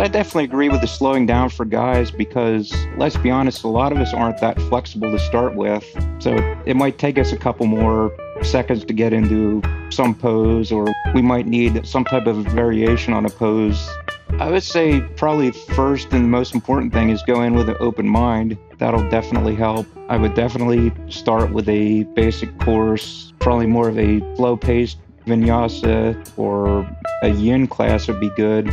I 0.00 0.06
definitely 0.06 0.44
agree 0.44 0.68
with 0.68 0.80
the 0.80 0.86
slowing 0.86 1.26
down 1.26 1.48
for 1.48 1.64
guys 1.64 2.12
because 2.12 2.72
let's 2.98 3.16
be 3.16 3.32
honest, 3.32 3.64
a 3.64 3.68
lot 3.68 3.90
of 3.90 3.98
us 3.98 4.14
aren't 4.14 4.40
that 4.40 4.60
flexible 4.62 5.10
to 5.10 5.18
start 5.18 5.56
with. 5.56 5.84
So 6.20 6.36
it 6.66 6.76
might 6.76 6.98
take 6.98 7.18
us 7.18 7.32
a 7.32 7.36
couple 7.36 7.66
more 7.66 8.16
seconds 8.42 8.84
to 8.84 8.92
get 8.92 9.12
into 9.12 9.60
some 9.90 10.14
pose, 10.14 10.70
or 10.70 10.86
we 11.14 11.20
might 11.20 11.48
need 11.48 11.84
some 11.84 12.04
type 12.04 12.28
of 12.28 12.36
variation 12.46 13.12
on 13.12 13.26
a 13.26 13.28
pose. 13.28 13.88
I 14.38 14.50
would 14.50 14.62
say 14.62 15.00
probably 15.16 15.50
first 15.50 16.12
and 16.12 16.30
most 16.30 16.54
important 16.54 16.92
thing 16.92 17.10
is 17.10 17.20
go 17.22 17.42
in 17.42 17.54
with 17.54 17.68
an 17.68 17.76
open 17.80 18.08
mind. 18.08 18.56
That'll 18.78 19.08
definitely 19.10 19.56
help. 19.56 19.86
I 20.08 20.16
would 20.16 20.34
definitely 20.34 20.92
start 21.10 21.52
with 21.52 21.68
a 21.68 22.04
basic 22.14 22.56
course, 22.60 23.32
probably 23.40 23.66
more 23.66 23.88
of 23.88 23.98
a 23.98 24.20
slow 24.36 24.56
paced 24.56 24.98
vinyasa 25.26 26.38
or 26.38 26.88
a 27.22 27.30
yin 27.30 27.66
class 27.66 28.06
would 28.06 28.20
be 28.20 28.30
good. 28.30 28.72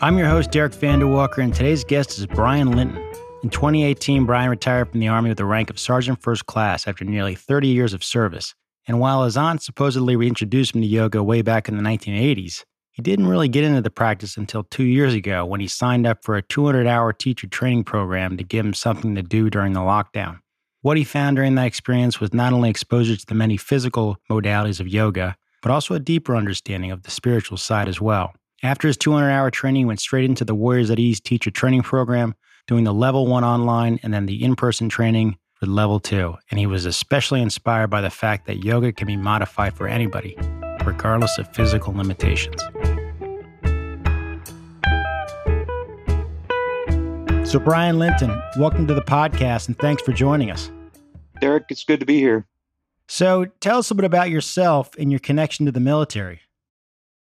I'm 0.00 0.16
your 0.16 0.28
host, 0.28 0.52
Derek 0.52 0.74
Vanderwalker, 0.74 1.42
and 1.42 1.52
today's 1.52 1.82
guest 1.82 2.20
is 2.20 2.26
Brian 2.26 2.70
Linton. 2.70 3.02
In 3.42 3.50
2018, 3.50 4.26
Brian 4.26 4.48
retired 4.48 4.92
from 4.92 5.00
the 5.00 5.08
Army 5.08 5.28
with 5.28 5.38
the 5.38 5.44
rank 5.44 5.70
of 5.70 5.78
Sergeant 5.80 6.22
First 6.22 6.46
Class 6.46 6.86
after 6.86 7.04
nearly 7.04 7.34
30 7.34 7.66
years 7.66 7.92
of 7.92 8.04
service. 8.04 8.54
And 8.86 9.00
while 9.00 9.24
his 9.24 9.36
aunt 9.36 9.60
supposedly 9.60 10.14
reintroduced 10.14 10.76
him 10.76 10.82
to 10.82 10.86
yoga 10.86 11.20
way 11.20 11.42
back 11.42 11.68
in 11.68 11.76
the 11.76 11.82
1980s, 11.82 12.62
he 12.92 13.02
didn't 13.02 13.26
really 13.26 13.48
get 13.48 13.64
into 13.64 13.80
the 13.80 13.90
practice 13.90 14.36
until 14.36 14.62
two 14.62 14.84
years 14.84 15.14
ago 15.14 15.44
when 15.44 15.58
he 15.58 15.66
signed 15.66 16.06
up 16.06 16.22
for 16.22 16.36
a 16.36 16.42
200 16.42 16.86
hour 16.86 17.12
teacher 17.12 17.48
training 17.48 17.82
program 17.82 18.36
to 18.36 18.44
give 18.44 18.64
him 18.64 18.74
something 18.74 19.16
to 19.16 19.22
do 19.22 19.50
during 19.50 19.72
the 19.72 19.80
lockdown. 19.80 20.38
What 20.82 20.96
he 20.96 21.02
found 21.02 21.34
during 21.34 21.56
that 21.56 21.66
experience 21.66 22.20
was 22.20 22.32
not 22.32 22.52
only 22.52 22.70
exposure 22.70 23.16
to 23.16 23.26
the 23.26 23.34
many 23.34 23.56
physical 23.56 24.16
modalities 24.30 24.78
of 24.78 24.86
yoga, 24.86 25.36
but 25.60 25.72
also 25.72 25.94
a 25.94 26.00
deeper 26.00 26.36
understanding 26.36 26.92
of 26.92 27.02
the 27.02 27.10
spiritual 27.10 27.56
side 27.56 27.88
as 27.88 28.00
well. 28.00 28.32
After 28.60 28.88
his 28.88 28.96
200 28.96 29.30
hour 29.30 29.52
training, 29.52 29.82
he 29.82 29.84
went 29.84 30.00
straight 30.00 30.24
into 30.24 30.44
the 30.44 30.54
Warriors 30.54 30.90
at 30.90 30.98
Ease 30.98 31.20
teacher 31.20 31.48
training 31.48 31.82
program, 31.82 32.34
doing 32.66 32.82
the 32.82 32.92
level 32.92 33.24
one 33.24 33.44
online 33.44 34.00
and 34.02 34.12
then 34.12 34.26
the 34.26 34.42
in 34.42 34.56
person 34.56 34.88
training 34.88 35.38
for 35.54 35.66
level 35.66 36.00
two. 36.00 36.34
And 36.50 36.58
he 36.58 36.66
was 36.66 36.84
especially 36.84 37.40
inspired 37.40 37.86
by 37.86 38.00
the 38.00 38.10
fact 38.10 38.46
that 38.46 38.64
yoga 38.64 38.92
can 38.92 39.06
be 39.06 39.16
modified 39.16 39.74
for 39.74 39.86
anybody, 39.86 40.36
regardless 40.84 41.38
of 41.38 41.54
physical 41.54 41.94
limitations. 41.94 42.60
So, 47.48 47.60
Brian 47.60 48.00
Linton, 48.00 48.42
welcome 48.58 48.88
to 48.88 48.94
the 48.94 49.02
podcast 49.02 49.68
and 49.68 49.78
thanks 49.78 50.02
for 50.02 50.12
joining 50.12 50.50
us. 50.50 50.68
Derek, 51.40 51.66
it's 51.70 51.84
good 51.84 52.00
to 52.00 52.06
be 52.06 52.18
here. 52.18 52.44
So, 53.06 53.44
tell 53.60 53.78
us 53.78 53.92
a 53.92 53.94
bit 53.94 54.04
about 54.04 54.30
yourself 54.30 54.96
and 54.98 55.12
your 55.12 55.20
connection 55.20 55.64
to 55.66 55.72
the 55.72 55.78
military. 55.78 56.40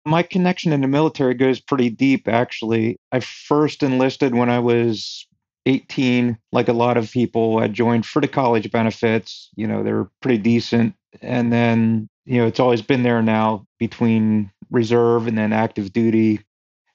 My 0.06 0.24
connection 0.24 0.74
in 0.74 0.82
the 0.82 0.88
military 0.88 1.34
goes 1.34 1.60
pretty 1.60 1.90
deep, 1.90 2.28
actually. 2.28 2.98
I 3.12 3.22
first 3.22 3.84
enlisted 3.84 4.36
when 4.36 4.50
I 4.50 4.60
was 4.60 5.26
18, 5.66 6.38
like 6.52 6.68
a 6.68 6.74
lot 6.74 6.98
of 6.98 7.12
people. 7.12 7.60
I 7.60 7.68
joined 7.68 8.06
for 8.06 8.22
the 8.22 8.28
college 8.28 8.70
benefits. 8.72 9.50
You 9.56 9.68
know, 9.68 9.84
they 9.84 9.94
were 9.94 10.10
pretty 10.22 10.40
decent. 10.40 10.96
And 11.22 11.54
then, 11.54 12.10
you 12.26 12.40
know, 12.40 12.48
it's 12.48 12.60
always 12.60 12.82
been 12.82 13.04
there 13.04 13.22
now 13.22 13.66
between 13.80 14.52
reserve 14.72 15.28
and 15.28 15.38
then 15.38 15.54
active 15.54 15.94
duty. 15.94 16.42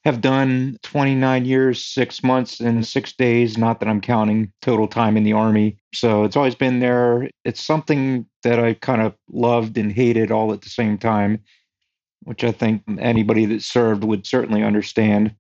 Have 0.05 0.21
done 0.21 0.79
29 0.83 1.45
years, 1.45 1.85
six 1.85 2.23
months, 2.23 2.61
and 2.61 2.87
six 2.87 3.13
days. 3.13 3.59
Not 3.59 3.81
that 3.81 3.89
I'm 3.89 4.01
counting 4.01 4.53
total 4.63 4.87
time 4.87 5.17
in 5.17 5.25
the 5.25 5.33
Army. 5.33 5.77
So 5.93 6.25
it's 6.25 6.37
always 6.37 6.55
been 6.55 6.81
there. 6.81 7.29
It's 7.45 7.63
something 7.63 8.27
that 8.43 8.59
I 8.59 8.75
kind 8.75 9.03
of 9.03 9.15
loved 9.31 9.77
and 9.77 9.93
hated 9.93 10.31
all 10.31 10.53
at 10.53 10.63
the 10.63 10.71
same 10.71 10.99
time 10.99 11.43
which 12.29 12.45
I 12.45 12.53
think 12.53 12.83
anybody 12.99 13.47
that 13.47 13.63
served 13.63 14.05
would 14.05 14.27
certainly 14.27 14.63
understand. 14.63 15.35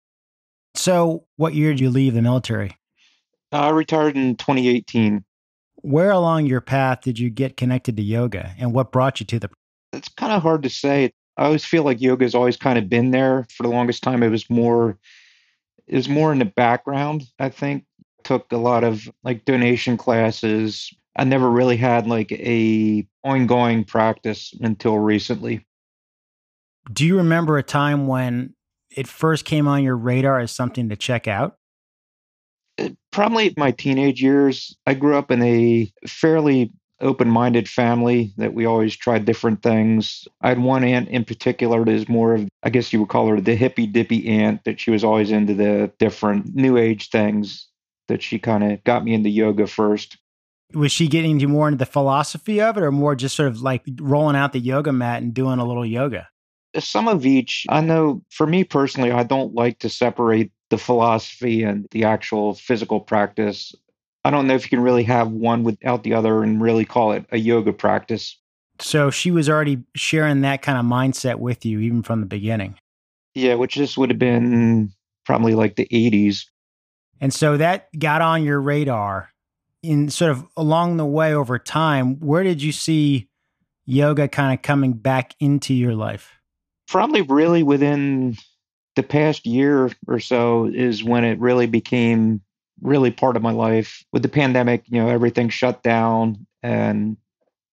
So, 0.74 1.26
what 1.36 1.52
year 1.52 1.72
did 1.72 1.80
you 1.80 1.90
leave 1.90 2.14
the 2.14 2.22
military? 2.22 2.78
Uh, 3.52 3.56
I 3.56 3.68
retired 3.68 4.16
in 4.16 4.36
2018. 4.36 5.22
Where 5.82 6.10
along 6.10 6.46
your 6.46 6.62
path 6.62 7.02
did 7.02 7.18
you 7.18 7.28
get 7.28 7.58
connected 7.58 7.98
to 7.98 8.02
yoga 8.02 8.54
and 8.58 8.72
what 8.72 8.90
brought 8.90 9.20
you 9.20 9.26
to 9.26 9.38
the? 9.38 9.50
It's 9.92 10.08
kind 10.08 10.32
of 10.32 10.40
hard 10.40 10.62
to 10.62 10.70
say. 10.70 11.12
I 11.36 11.44
always 11.44 11.66
feel 11.66 11.82
like 11.82 12.00
yoga 12.00 12.24
has 12.24 12.34
always 12.34 12.56
kind 12.56 12.78
of 12.78 12.88
been 12.88 13.10
there 13.10 13.46
for 13.54 13.64
the 13.64 13.68
longest 13.68 14.02
time. 14.02 14.22
It 14.22 14.30
was 14.30 14.48
more, 14.48 14.96
it 15.86 15.94
was 15.94 16.08
more 16.08 16.32
in 16.32 16.38
the 16.38 16.46
background. 16.46 17.24
I 17.38 17.50
think 17.50 17.84
took 18.24 18.50
a 18.50 18.56
lot 18.56 18.82
of 18.82 19.06
like 19.24 19.44
donation 19.44 19.98
classes. 19.98 20.90
I 21.16 21.24
never 21.24 21.50
really 21.50 21.76
had 21.76 22.06
like 22.06 22.32
a 22.32 23.06
ongoing 23.24 23.84
practice 23.84 24.54
until 24.62 24.98
recently. 24.98 25.66
Do 26.92 27.06
you 27.06 27.18
remember 27.18 27.58
a 27.58 27.62
time 27.62 28.06
when 28.06 28.54
it 28.96 29.06
first 29.06 29.44
came 29.44 29.68
on 29.68 29.82
your 29.82 29.96
radar 29.96 30.40
as 30.40 30.50
something 30.50 30.88
to 30.88 30.96
check 30.96 31.28
out? 31.28 31.56
Uh, 32.78 32.90
probably 33.10 33.52
my 33.56 33.72
teenage 33.72 34.22
years. 34.22 34.76
I 34.86 34.94
grew 34.94 35.16
up 35.16 35.30
in 35.30 35.42
a 35.42 35.92
fairly 36.06 36.72
open 37.00 37.28
minded 37.28 37.68
family 37.68 38.32
that 38.38 38.54
we 38.54 38.66
always 38.66 38.96
tried 38.96 39.24
different 39.24 39.62
things. 39.62 40.26
I 40.40 40.48
had 40.48 40.58
one 40.58 40.82
aunt 40.82 41.08
in 41.08 41.24
particular 41.24 41.84
that 41.84 41.92
is 41.92 42.08
more 42.08 42.34
of, 42.34 42.48
I 42.62 42.70
guess 42.70 42.92
you 42.92 43.00
would 43.00 43.08
call 43.08 43.28
her 43.28 43.40
the 43.40 43.54
hippy 43.54 43.86
dippy 43.86 44.26
aunt, 44.26 44.64
that 44.64 44.80
she 44.80 44.90
was 44.90 45.04
always 45.04 45.30
into 45.30 45.54
the 45.54 45.92
different 45.98 46.54
new 46.54 46.76
age 46.76 47.10
things 47.10 47.68
that 48.08 48.22
she 48.22 48.38
kind 48.38 48.64
of 48.64 48.82
got 48.84 49.04
me 49.04 49.14
into 49.14 49.28
yoga 49.28 49.66
first. 49.66 50.16
Was 50.74 50.92
she 50.92 51.08
getting 51.08 51.40
you 51.40 51.48
more 51.48 51.68
into 51.68 51.78
the 51.78 51.86
philosophy 51.86 52.60
of 52.60 52.76
it 52.76 52.82
or 52.82 52.90
more 52.90 53.14
just 53.14 53.36
sort 53.36 53.48
of 53.48 53.62
like 53.62 53.82
rolling 54.00 54.36
out 54.36 54.52
the 54.52 54.58
yoga 54.58 54.92
mat 54.92 55.22
and 55.22 55.32
doing 55.32 55.58
a 55.58 55.64
little 55.64 55.86
yoga? 55.86 56.28
Some 56.78 57.08
of 57.08 57.24
each. 57.26 57.66
I 57.68 57.80
know 57.80 58.22
for 58.30 58.46
me 58.46 58.64
personally, 58.64 59.10
I 59.10 59.22
don't 59.22 59.54
like 59.54 59.78
to 59.80 59.88
separate 59.88 60.52
the 60.70 60.78
philosophy 60.78 61.62
and 61.62 61.86
the 61.90 62.04
actual 62.04 62.54
physical 62.54 63.00
practice. 63.00 63.74
I 64.24 64.30
don't 64.30 64.46
know 64.46 64.54
if 64.54 64.64
you 64.64 64.70
can 64.70 64.80
really 64.80 65.04
have 65.04 65.30
one 65.30 65.62
without 65.64 66.02
the 66.02 66.14
other 66.14 66.42
and 66.42 66.60
really 66.60 66.84
call 66.84 67.12
it 67.12 67.24
a 67.32 67.38
yoga 67.38 67.72
practice. 67.72 68.36
So 68.80 69.10
she 69.10 69.30
was 69.30 69.48
already 69.48 69.82
sharing 69.96 70.42
that 70.42 70.62
kind 70.62 70.78
of 70.78 70.84
mindset 70.84 71.36
with 71.36 71.64
you 71.64 71.80
even 71.80 72.02
from 72.02 72.20
the 72.20 72.26
beginning. 72.26 72.78
Yeah, 73.34 73.54
which 73.54 73.76
this 73.76 73.96
would 73.96 74.10
have 74.10 74.18
been 74.18 74.92
probably 75.24 75.54
like 75.54 75.76
the 75.76 75.86
80s. 75.86 76.44
And 77.20 77.32
so 77.32 77.56
that 77.56 77.88
got 77.98 78.22
on 78.22 78.44
your 78.44 78.60
radar. 78.60 79.30
In 79.80 80.10
sort 80.10 80.32
of 80.32 80.44
along 80.56 80.96
the 80.96 81.06
way 81.06 81.32
over 81.32 81.56
time, 81.56 82.16
where 82.18 82.42
did 82.42 82.60
you 82.60 82.72
see 82.72 83.28
yoga 83.86 84.26
kind 84.26 84.52
of 84.52 84.60
coming 84.60 84.92
back 84.92 85.34
into 85.38 85.72
your 85.72 85.94
life? 85.94 86.37
Probably 86.88 87.22
really 87.22 87.62
within 87.62 88.36
the 88.96 89.02
past 89.02 89.46
year 89.46 89.90
or 90.06 90.18
so 90.18 90.66
is 90.66 91.04
when 91.04 91.24
it 91.24 91.38
really 91.38 91.66
became 91.66 92.40
really 92.80 93.10
part 93.10 93.36
of 93.36 93.42
my 93.42 93.52
life. 93.52 94.04
With 94.12 94.22
the 94.22 94.28
pandemic, 94.28 94.84
you 94.88 95.00
know, 95.00 95.08
everything 95.08 95.48
shut 95.50 95.82
down 95.82 96.46
and 96.62 97.16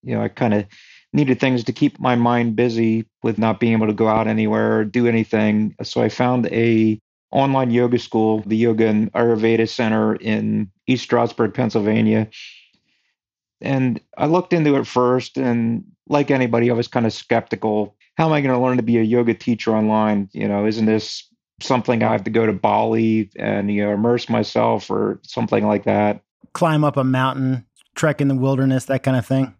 you 0.04 0.16
know, 0.16 0.22
I 0.22 0.28
kind 0.28 0.54
of 0.54 0.66
needed 1.14 1.40
things 1.40 1.64
to 1.64 1.74
keep 1.74 2.00
my 2.00 2.16
mind 2.16 2.56
busy 2.56 3.06
with 3.24 3.40
not 3.40 3.60
being 3.60 3.74
able 3.74 3.88
to 3.88 3.94
go 3.94 4.08
out 4.08 4.28
anywhere 4.28 4.80
or 4.80 4.86
do 4.86 5.08
anything. 5.08 5.76
So 5.82 6.04
I 6.04 6.10
found 6.10 6.46
a 6.48 7.00
online 7.32 7.72
yoga 7.72 7.98
school, 7.98 8.44
the 8.46 8.56
Yoga 8.56 8.88
and 8.88 9.12
Ayurveda 9.14 9.68
Center 9.68 10.16
in 10.16 10.70
East 10.88 11.04
Stroudsburg, 11.04 11.54
Pennsylvania. 11.54 12.30
And 13.62 14.00
I 14.18 14.28
looked 14.28 14.54
into 14.54 14.76
it 14.76 14.86
first 14.86 15.38
and 15.38 15.84
like 16.08 16.30
anybody, 16.30 16.70
I 16.70 16.74
was 16.74 16.88
kind 16.88 17.06
of 17.06 17.14
skeptical 17.14 17.95
how 18.18 18.28
am 18.28 18.34
I 18.34 18.42
going 18.42 18.54
to 18.54 18.62
learn 18.62 18.78
to 18.78 18.84
be 18.84 18.98
a 18.98 19.04
yoga 19.04 19.34
teacher 19.34 19.76
online? 19.76 20.30
You 20.34 20.48
know, 20.48 20.66
isn't 20.66 20.86
this 20.86 21.28
something 21.62 22.04
I 22.04 22.12
have 22.12 22.24
to 22.26 22.30
go 22.30 22.46
to 22.46 22.54
Bali 22.54 23.30
and 23.38 23.72
you 23.72 23.84
know 23.84 23.94
immerse 23.94 24.30
myself 24.30 24.90
or 24.90 25.20
something 25.24 25.66
like 25.66 25.84
that? 25.84 26.22
Climb 26.54 26.84
up 26.84 26.98
a 26.98 27.04
mountain, 27.04 27.66
trek 27.96 28.22
in 28.22 28.28
the 28.28 28.36
wilderness, 28.36 28.86
that 28.86 29.04
kind 29.04 29.18
of 29.18 29.26
thing. 29.26 29.54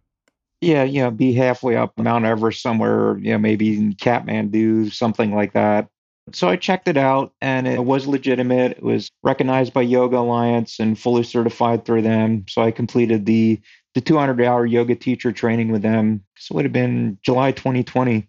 Yeah, 0.62 0.84
you 0.84 1.02
know, 1.02 1.10
be 1.10 1.34
halfway 1.34 1.76
up 1.76 1.92
Mount 1.98 2.24
Everest 2.24 2.62
somewhere, 2.62 3.18
you 3.18 3.32
know, 3.32 3.38
maybe 3.38 3.76
in 3.76 3.92
Kathmandu, 3.92 4.90
something 4.90 5.34
like 5.34 5.52
that. 5.52 5.88
So 6.32 6.48
I 6.48 6.56
checked 6.56 6.88
it 6.88 6.96
out 6.96 7.32
and 7.40 7.68
it 7.68 7.84
was 7.84 8.06
legitimate. 8.06 8.72
It 8.72 8.82
was 8.82 9.10
recognized 9.22 9.72
by 9.72 9.82
Yoga 9.82 10.18
Alliance 10.18 10.80
and 10.80 10.98
fully 10.98 11.22
certified 11.22 11.84
through 11.84 12.02
them. 12.02 12.46
So 12.48 12.62
I 12.62 12.70
completed 12.70 13.26
the 13.26 13.60
the 13.94 14.00
200 14.02 14.42
hour 14.42 14.66
yoga 14.66 14.94
teacher 14.94 15.32
training 15.32 15.72
with 15.72 15.82
them. 15.82 16.22
So 16.36 16.52
it 16.52 16.56
would 16.56 16.64
have 16.66 16.72
been 16.72 17.18
July 17.22 17.52
2020. 17.52 18.28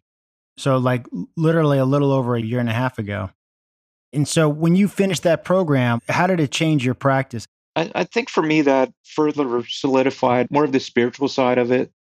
So, 0.57 0.77
like 0.77 1.05
literally 1.35 1.77
a 1.77 1.85
little 1.85 2.11
over 2.11 2.35
a 2.35 2.41
year 2.41 2.59
and 2.59 2.69
a 2.69 2.73
half 2.73 2.97
ago. 2.99 3.29
And 4.13 4.27
so, 4.27 4.49
when 4.49 4.75
you 4.75 4.87
finished 4.87 5.23
that 5.23 5.43
program, 5.43 5.99
how 6.09 6.27
did 6.27 6.39
it 6.39 6.51
change 6.51 6.83
your 6.83 6.95
practice? 6.95 7.45
I, 7.75 7.91
I 7.93 8.03
think 8.03 8.29
for 8.29 8.41
me, 8.41 8.61
that 8.61 8.91
further 9.03 9.63
solidified 9.67 10.49
more 10.49 10.63
of 10.63 10.71
the 10.71 10.79
spiritual 10.79 11.27
side 11.27 11.57
of 11.57 11.71
it. 11.71 11.91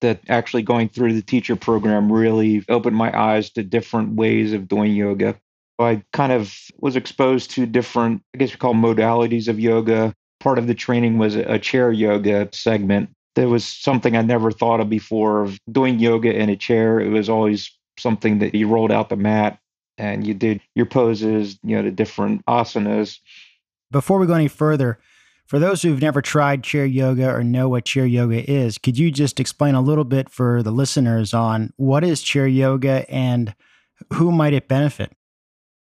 That 0.00 0.20
actually 0.28 0.62
going 0.62 0.90
through 0.90 1.14
the 1.14 1.22
teacher 1.22 1.56
program 1.56 2.12
really 2.12 2.64
opened 2.68 2.96
my 2.96 3.16
eyes 3.18 3.48
to 3.50 3.62
different 3.62 4.14
ways 4.16 4.52
of 4.52 4.68
doing 4.68 4.92
yoga. 4.92 5.36
I 5.78 6.02
kind 6.12 6.32
of 6.32 6.54
was 6.78 6.94
exposed 6.94 7.50
to 7.52 7.66
different, 7.66 8.22
I 8.34 8.38
guess 8.38 8.52
you 8.52 8.58
call 8.58 8.74
modalities 8.74 9.48
of 9.48 9.58
yoga. 9.58 10.14
Part 10.40 10.58
of 10.58 10.66
the 10.66 10.74
training 10.74 11.18
was 11.18 11.36
a 11.36 11.58
chair 11.58 11.90
yoga 11.90 12.48
segment. 12.52 13.10
There 13.34 13.48
was 13.48 13.64
something 13.64 14.16
I 14.16 14.22
never 14.22 14.50
thought 14.50 14.80
of 14.80 14.88
before 14.90 15.42
of 15.42 15.58
doing 15.72 15.98
yoga 15.98 16.32
in 16.32 16.50
a 16.50 16.56
chair. 16.56 17.00
It 17.00 17.08
was 17.08 17.28
always 17.28 17.76
something 17.98 18.38
that 18.40 18.54
you 18.54 18.68
rolled 18.68 18.92
out 18.92 19.08
the 19.08 19.16
mat. 19.16 19.58
and 19.96 20.26
you 20.26 20.34
did 20.34 20.60
your 20.74 20.86
poses, 20.86 21.56
you 21.62 21.76
know, 21.76 21.82
the 21.82 21.90
different 21.90 22.44
asanas. 22.46 23.20
Before 23.92 24.18
we 24.18 24.26
go 24.26 24.34
any 24.34 24.48
further, 24.48 24.98
for 25.46 25.58
those 25.58 25.82
who've 25.82 26.00
never 26.00 26.20
tried 26.22 26.64
chair 26.64 26.84
yoga 26.84 27.30
or 27.30 27.44
know 27.44 27.68
what 27.68 27.84
chair 27.84 28.06
yoga 28.06 28.50
is, 28.50 28.78
could 28.78 28.98
you 28.98 29.10
just 29.10 29.38
explain 29.38 29.74
a 29.74 29.80
little 29.80 30.04
bit 30.04 30.30
for 30.30 30.62
the 30.62 30.72
listeners 30.72 31.32
on 31.34 31.72
what 31.76 32.02
is 32.02 32.22
chair 32.22 32.46
yoga 32.46 33.08
and 33.10 33.54
who 34.14 34.32
might 34.32 34.52
it 34.54 34.66
benefit? 34.66 35.12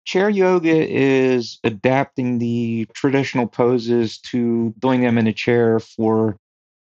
Chair 0.06 0.30
yoga 0.30 0.90
is 0.90 1.60
adapting 1.62 2.38
the 2.38 2.88
traditional 2.94 3.46
poses 3.46 4.18
to 4.18 4.74
doing 4.78 5.02
them 5.02 5.18
in 5.18 5.26
a 5.26 5.32
chair 5.32 5.78
for 5.78 6.36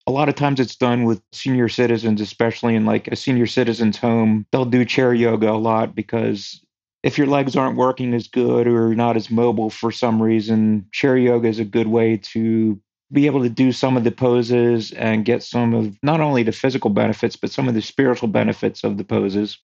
a 0.09 0.11
lot 0.11 0.27
of 0.27 0.33
times 0.33 0.59
it's 0.59 0.75
done 0.75 1.03
with 1.03 1.21
senior 1.31 1.69
citizens, 1.69 2.19
especially 2.19 2.75
in 2.75 2.83
like 2.83 3.07
a 3.09 3.15
senior 3.15 3.45
citizen's 3.45 3.95
home. 3.95 4.47
They'll 4.51 4.65
do 4.65 4.83
chair 4.83 5.13
yoga 5.13 5.51
a 5.51 5.53
lot 5.53 5.93
because 5.93 6.59
if 7.03 7.15
your 7.15 7.27
legs 7.27 7.55
aren't 7.55 7.77
working 7.77 8.15
as 8.15 8.27
good 8.27 8.65
or 8.65 8.95
not 8.95 9.15
as 9.15 9.29
mobile 9.29 9.69
for 9.69 9.91
some 9.91 10.19
reason, 10.19 10.87
chair 10.91 11.15
yoga 11.15 11.47
is 11.47 11.59
a 11.59 11.63
good 11.63 11.87
way 11.87 12.17
to 12.17 12.81
be 13.11 13.27
able 13.27 13.43
to 13.43 13.49
do 13.49 13.71
some 13.71 13.95
of 13.95 14.03
the 14.03 14.11
poses 14.11 14.91
and 14.93 15.25
get 15.25 15.43
some 15.43 15.75
of 15.75 15.95
not 16.01 16.21
only 16.21 16.41
the 16.41 16.51
physical 16.51 16.89
benefits, 16.89 17.35
but 17.35 17.51
some 17.51 17.67
of 17.67 17.75
the 17.75 17.81
spiritual 17.81 18.27
benefits 18.27 18.83
of 18.83 18.97
the 18.97 19.03
poses. 19.03 19.59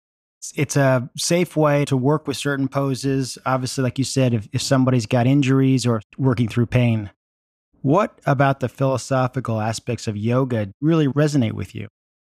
It's 0.56 0.76
a 0.76 1.08
safe 1.16 1.56
way 1.56 1.86
to 1.86 1.96
work 1.96 2.28
with 2.28 2.36
certain 2.36 2.68
poses. 2.68 3.38
Obviously, 3.46 3.84
like 3.84 4.00
you 4.00 4.06
said, 4.06 4.34
if, 4.34 4.50
if 4.52 4.62
somebody's 4.64 5.06
got 5.06 5.28
injuries 5.28 5.86
or 5.86 6.02
working 6.18 6.48
through 6.48 6.66
pain. 6.66 7.12
What 7.82 8.20
about 8.26 8.60
the 8.60 8.70
philosophical 8.70 9.60
aspects 9.60 10.08
of 10.08 10.16
yoga 10.16 10.72
really 10.82 11.08
resonate 11.08 11.54
with 11.54 11.74
you? 11.74 11.88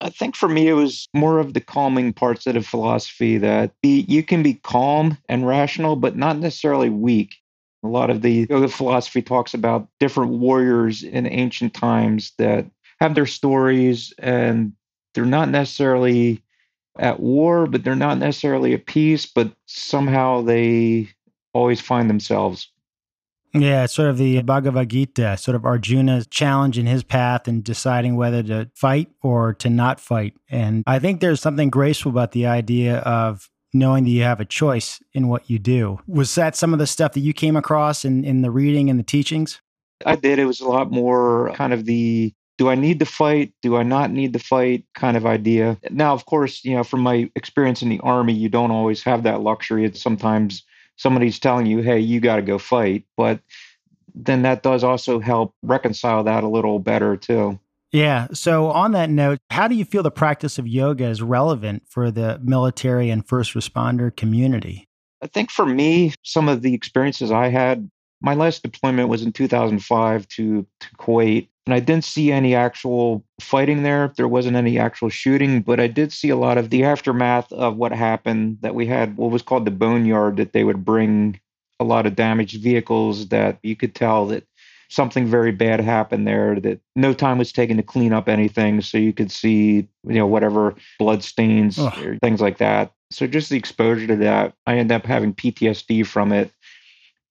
I 0.01 0.11
think 0.11 0.37
for 0.37 0.49
me, 0.49 0.69
it 0.69 0.73
was 0.75 1.09
more 1.15 1.39
of 1.39 1.55
the 1.55 1.61
calming 1.61 2.13
parts 2.13 2.47
of 2.47 2.55
the 2.55 2.63
philosophy 2.63 3.39
that 3.39 3.73
be, 3.83 4.05
you 4.09 4.23
can 4.23 4.43
be 4.43 4.55
calm 4.55 5.19
and 5.29 5.47
rational, 5.47 5.97
but 5.97 6.17
not 6.17 6.39
necessarily 6.39 6.91
weak. 6.91 7.37
A 7.85 7.89
lot 7.89 8.11
of 8.11 8.23
the 8.23 8.47
yoga 8.49 8.69
philosophy 8.69 9.23
talks 9.23 9.53
about 9.55 9.89
different 10.01 10.33
warriors 10.33 11.03
in 11.03 11.27
ancient 11.27 11.75
times 11.75 12.33
that 12.39 12.67
have 13.01 13.15
their 13.15 13.27
stories 13.27 14.13
and 14.19 14.73
they're 15.13 15.27
not 15.27 15.51
necessarily 15.51 16.43
at 16.99 17.21
war, 17.21 17.67
but 17.67 17.85
they're 17.85 17.95
not 17.95 18.19
necessarily 18.19 18.73
at 18.73 18.87
peace, 18.87 19.27
but 19.27 19.53
somehow 19.67 20.43
they 20.43 21.09
always 21.53 21.81
find 21.81 22.09
themselves. 22.09 22.69
Yeah, 23.55 23.87
sort 23.87 24.09
of 24.09 24.19
the 24.19 24.43
Bhagavad 24.43 24.89
Gita, 24.89 25.37
sort 25.37 25.55
of 25.55 25.65
Arjuna's 25.65 26.27
challenge 26.27 26.77
in 26.77 26.87
his 26.87 27.05
path 27.05 27.47
and 27.47 27.63
deciding 27.63 28.17
whether 28.17 28.43
to 28.43 28.71
fight 28.75 29.11
or 29.23 29.55
to 29.55 29.71
not 29.71 30.01
fight. 30.01 30.35
And 30.51 30.83
I 30.87 30.99
think 30.99 31.21
there's 31.21 31.41
something 31.41 31.71
graceful 31.71 32.11
about 32.11 32.33
the 32.33 32.47
idea 32.47 32.99
of 32.99 33.49
knowing 33.73 34.05
that 34.05 34.11
you 34.11 34.23
have 34.23 34.41
a 34.41 34.45
choice 34.45 35.01
in 35.13 35.29
what 35.29 35.49
you 35.49 35.59
do. 35.59 36.01
Was 36.07 36.35
that 36.35 36.57
some 36.57 36.73
of 36.73 36.79
the 36.79 36.87
stuff 36.87 37.13
that 37.13 37.21
you 37.21 37.33
came 37.33 37.57
across 37.57 38.05
in, 38.05 38.25
in 38.25 38.43
the 38.43 38.51
reading 38.51 38.91
and 38.91 38.99
the 38.99 39.05
teachings? 39.05 39.61
I 40.05 40.17
did. 40.17 40.39
It 40.39 40.47
was 40.47 40.61
a 40.61 40.69
lot 40.69 40.91
more 40.91 41.53
kind 41.55 41.73
of 41.73 41.85
the 41.85 42.33
do 42.57 42.69
I 42.69 42.77
need 42.77 43.01
to 43.01 43.07
fight? 43.07 43.53
Do 43.63 43.77
I 43.77 43.83
not 43.83 44.13
need 44.13 44.33
to 44.35 44.39
fight 44.39 44.85
kind 44.95 45.17
of 45.17 45.27
idea. 45.27 45.77
Now, 45.91 46.13
of 46.13 46.27
course, 46.27 46.65
you 46.65 46.77
know, 46.77 46.85
from 46.85 47.01
my 47.01 47.29
experience 47.35 47.83
in 47.83 47.89
the 47.89 47.99
army, 48.01 48.33
you 48.33 48.49
don't 48.49 48.71
always 48.71 49.03
have 49.03 49.25
that 49.25 49.41
luxury. 49.41 49.85
It's 49.85 50.01
sometimes 50.01 50.63
somebody's 50.97 51.39
telling 51.39 51.67
you, 51.67 51.81
hey, 51.81 51.99
you 51.99 52.21
got 52.21 52.37
to 52.37 52.43
go 52.43 52.59
fight. 52.59 53.05
But 53.17 53.41
then 54.15 54.43
that 54.43 54.63
does 54.63 54.85
also 54.85 55.21
help 55.21 55.55
reconcile 55.63 56.25
that 56.25 56.45
a 56.45 56.49
little 56.49 56.79
better 56.79 57.17
too. 57.17 57.59
Yeah. 57.93 58.27
So, 58.33 58.73
on 58.73 58.91
that 58.93 59.09
note, 59.09 59.39
how 59.51 59.69
do 59.69 59.77
you 59.77 59.85
feel 59.85 60.03
the 60.03 60.11
practice 60.11 60.59
of 60.59 60.67
yoga 60.67 61.05
is 61.05 61.23
relevant 61.23 61.85
for 61.89 62.11
the 62.11 62.41
military 62.43 63.09
and 63.09 63.27
first 63.27 63.55
responder 63.55 64.15
community? 64.15 64.89
I 65.23 65.29
think 65.29 65.51
for 65.51 65.65
me, 65.65 66.13
some 66.23 66.49
of 66.49 66.63
the 66.63 66.75
experiences 66.75 67.31
I 67.31 67.49
had, 67.49 67.89
my 68.21 68.35
last 68.35 68.63
deployment 68.63 69.09
was 69.09 69.23
in 69.23 69.33
2005 69.33 70.27
to, 70.29 70.67
to 70.81 70.89
Kuwait. 70.99 71.49
And 71.67 71.75
I 71.75 71.81
didn't 71.81 72.05
see 72.05 72.31
any 72.31 72.55
actual 72.55 73.25
fighting 73.41 73.85
there. 73.85 74.13
There 74.17 74.29
wasn't 74.29 74.57
any 74.57 74.79
actual 74.79 75.09
shooting, 75.09 75.63
but 75.63 75.81
I 75.81 75.87
did 75.87 76.13
see 76.13 76.29
a 76.29 76.37
lot 76.37 76.59
of 76.59 76.69
the 76.69 76.85
aftermath 76.85 77.51
of 77.53 77.77
what 77.77 77.93
happened. 77.93 78.59
That 78.61 78.75
we 78.75 78.87
had 78.87 79.17
what 79.17 79.31
was 79.31 79.43
called 79.43 79.65
the 79.65 79.71
boneyard, 79.71 80.37
that 80.37 80.53
they 80.53 80.65
would 80.65 80.85
bring 80.85 81.41
a 81.81 81.85
lot 81.85 82.07
of 82.07 82.17
damaged 82.17 82.63
vehicles 82.63 83.29
that 83.29 83.59
you 83.63 83.77
could 83.77 83.95
tell 83.95 84.27
that 84.27 84.47
something 84.89 85.27
very 85.27 85.51
bad 85.51 85.81
happened 85.81 86.27
there 86.27 86.61
that 86.61 86.81
no 86.95 87.13
time 87.13 87.39
was 87.39 87.53
taken 87.53 87.77
to 87.77 87.83
clean 87.83 88.13
up 88.13 88.29
anything 88.29 88.81
so 88.81 88.97
you 88.99 89.13
could 89.13 89.31
see 89.31 89.89
you 90.07 90.15
know 90.15 90.27
whatever 90.27 90.75
blood 90.99 91.25
stains 91.25 91.79
Ugh. 91.79 92.05
or 92.05 92.19
things 92.19 92.41
like 92.41 92.59
that 92.59 92.93
so 93.11 93.27
just 93.27 93.51
the 93.51 93.57
exposure 93.57 94.07
to 94.07 94.17
that 94.17 94.55
i 94.67 94.77
ended 94.77 94.95
up 94.95 95.05
having 95.05 95.35
ptsd 95.35 96.07
from 96.07 96.33
it 96.33 96.53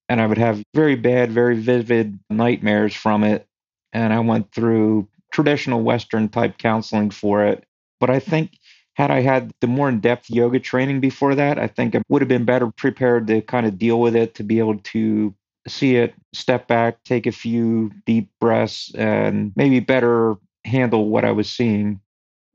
and 0.10 0.20
i 0.20 0.28
would 0.28 0.38
have 0.38 0.64
very 0.74 0.96
bad 0.96 1.32
very 1.32 1.56
vivid 1.56 2.20
nightmares 2.30 2.94
from 2.94 3.24
it 3.24 3.48
and 3.94 4.12
I 4.12 4.20
went 4.20 4.52
through 4.52 5.08
traditional 5.32 5.82
Western 5.82 6.28
type 6.30 6.58
counseling 6.58 7.12
for 7.12 7.46
it. 7.46 7.66
But 8.00 8.10
I 8.10 8.20
think 8.20 8.60
had 8.96 9.12
I 9.12 9.22
had 9.22 9.52
the 9.62 9.68
more 9.68 9.90
in 9.90 10.00
depth 10.00 10.30
yoga 10.30 10.60
training 10.60 11.00
before 11.00 11.36
that, 11.36 11.58
I 11.58 11.68
think 11.68 11.96
I 11.96 12.02
would 12.10 12.22
have 12.22 12.30
been 12.30 12.46
better 12.46 12.70
prepared 12.72 13.28
to 13.28 13.42
kind 13.42 13.66
of 13.66 13.78
deal 13.78 14.00
with 14.00 14.16
it, 14.16 14.36
to 14.36 14.44
be 14.44 14.60
able 14.60 14.78
to 14.78 15.34
see 15.68 15.96
it, 15.96 16.14
step 16.34 16.68
back, 16.68 17.04
take 17.04 17.26
a 17.26 17.32
few 17.32 17.92
deep 18.06 18.30
breaths, 18.40 18.94
and 18.96 19.54
maybe 19.56 19.80
better 19.80 20.36
handle 20.66 21.10
what 21.10 21.26
I 21.26 21.32
was 21.32 21.50
seeing. 21.50 22.02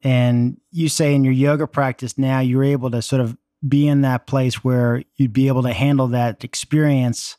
And 0.05 0.61
you 0.70 0.88
say 0.88 1.14
in 1.14 1.25
your 1.25 1.32
yoga 1.32 1.67
practice 1.67 2.17
now, 2.17 2.41
you're 2.41 2.64
able 2.64 2.91
to 2.91 3.02
sort 3.02 3.20
of 3.20 3.37
be 3.67 3.88
in 3.88 4.02
that 4.02 4.26
place 4.26 4.62
where 4.62 5.02
you'd 5.17 5.32
be 5.32 5.49
able 5.49 5.62
to 5.62 5.73
handle 5.73 6.06
that 6.08 6.44
experience 6.44 7.37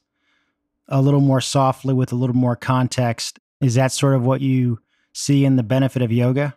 a 0.90 1.02
little 1.02 1.22
more 1.22 1.40
softly 1.40 1.94
with 1.94 2.12
a 2.12 2.16
little 2.16 2.36
more 2.36 2.56
context 2.58 3.39
is 3.62 3.76
that 3.76 3.92
sort 3.92 4.16
of 4.16 4.26
what 4.26 4.42
you 4.42 4.80
see 5.14 5.46
in 5.46 5.56
the 5.56 5.64
benefit 5.64 6.02
of 6.02 6.12
yoga? 6.12 6.56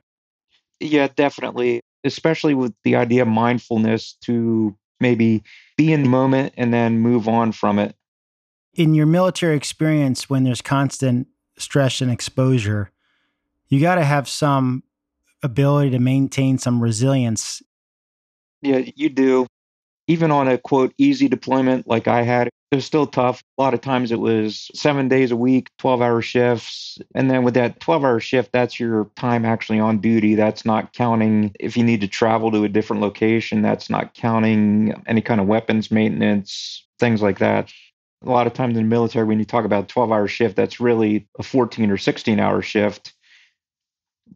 Yeah, 0.80 1.08
definitely. 1.14 1.80
Especially 2.04 2.54
with 2.54 2.74
the 2.84 2.96
idea 2.96 3.22
of 3.22 3.28
mindfulness 3.28 4.14
to 4.22 4.76
maybe 5.00 5.42
be 5.76 5.92
in 5.92 6.02
the 6.02 6.08
moment 6.08 6.54
and 6.56 6.72
then 6.72 6.98
move 6.98 7.28
on 7.28 7.52
from 7.52 7.78
it. 7.78 7.94
In 8.74 8.94
your 8.94 9.06
military 9.06 9.56
experience, 9.56 10.30
when 10.30 10.44
there's 10.44 10.62
constant 10.62 11.26
stress 11.58 12.00
and 12.00 12.10
exposure, 12.10 12.90
you 13.68 13.80
got 13.80 13.96
to 13.96 14.04
have 14.04 14.28
some 14.28 14.82
ability 15.42 15.90
to 15.90 15.98
maintain 15.98 16.58
some 16.58 16.82
resilience. 16.82 17.62
Yeah, 18.62 18.82
you 18.96 19.08
do. 19.08 19.46
Even 20.06 20.30
on 20.30 20.48
a 20.48 20.58
quote, 20.58 20.94
easy 20.98 21.28
deployment 21.28 21.86
like 21.86 22.08
I 22.08 22.22
had, 22.22 22.48
it 22.72 22.76
was 22.76 22.86
still 22.86 23.06
tough. 23.06 23.44
A 23.58 23.62
lot 23.62 23.74
of 23.74 23.82
times 23.82 24.12
it 24.12 24.18
was 24.18 24.70
seven 24.74 25.06
days 25.06 25.30
a 25.30 25.36
week, 25.36 25.68
12 25.76 26.00
hour 26.00 26.22
shifts. 26.22 26.98
And 27.14 27.30
then 27.30 27.44
with 27.44 27.52
that 27.52 27.80
12 27.80 28.02
hour 28.02 28.18
shift, 28.18 28.50
that's 28.50 28.80
your 28.80 29.10
time 29.14 29.44
actually 29.44 29.78
on 29.78 29.98
duty. 29.98 30.34
That's 30.34 30.64
not 30.64 30.94
counting 30.94 31.54
if 31.60 31.76
you 31.76 31.84
need 31.84 32.00
to 32.00 32.08
travel 32.08 32.50
to 32.50 32.64
a 32.64 32.70
different 32.70 33.02
location. 33.02 33.60
That's 33.60 33.90
not 33.90 34.14
counting 34.14 34.94
any 35.06 35.20
kind 35.20 35.38
of 35.38 35.46
weapons 35.46 35.90
maintenance, 35.90 36.86
things 36.98 37.20
like 37.20 37.40
that. 37.40 37.70
A 38.24 38.30
lot 38.30 38.46
of 38.46 38.54
times 38.54 38.78
in 38.78 38.84
the 38.84 38.88
military, 38.88 39.26
when 39.26 39.38
you 39.38 39.44
talk 39.44 39.66
about 39.66 39.88
12 39.88 40.10
hour 40.10 40.26
shift, 40.26 40.56
that's 40.56 40.80
really 40.80 41.28
a 41.38 41.42
14 41.42 41.90
or 41.90 41.98
16 41.98 42.40
hour 42.40 42.62
shift 42.62 43.12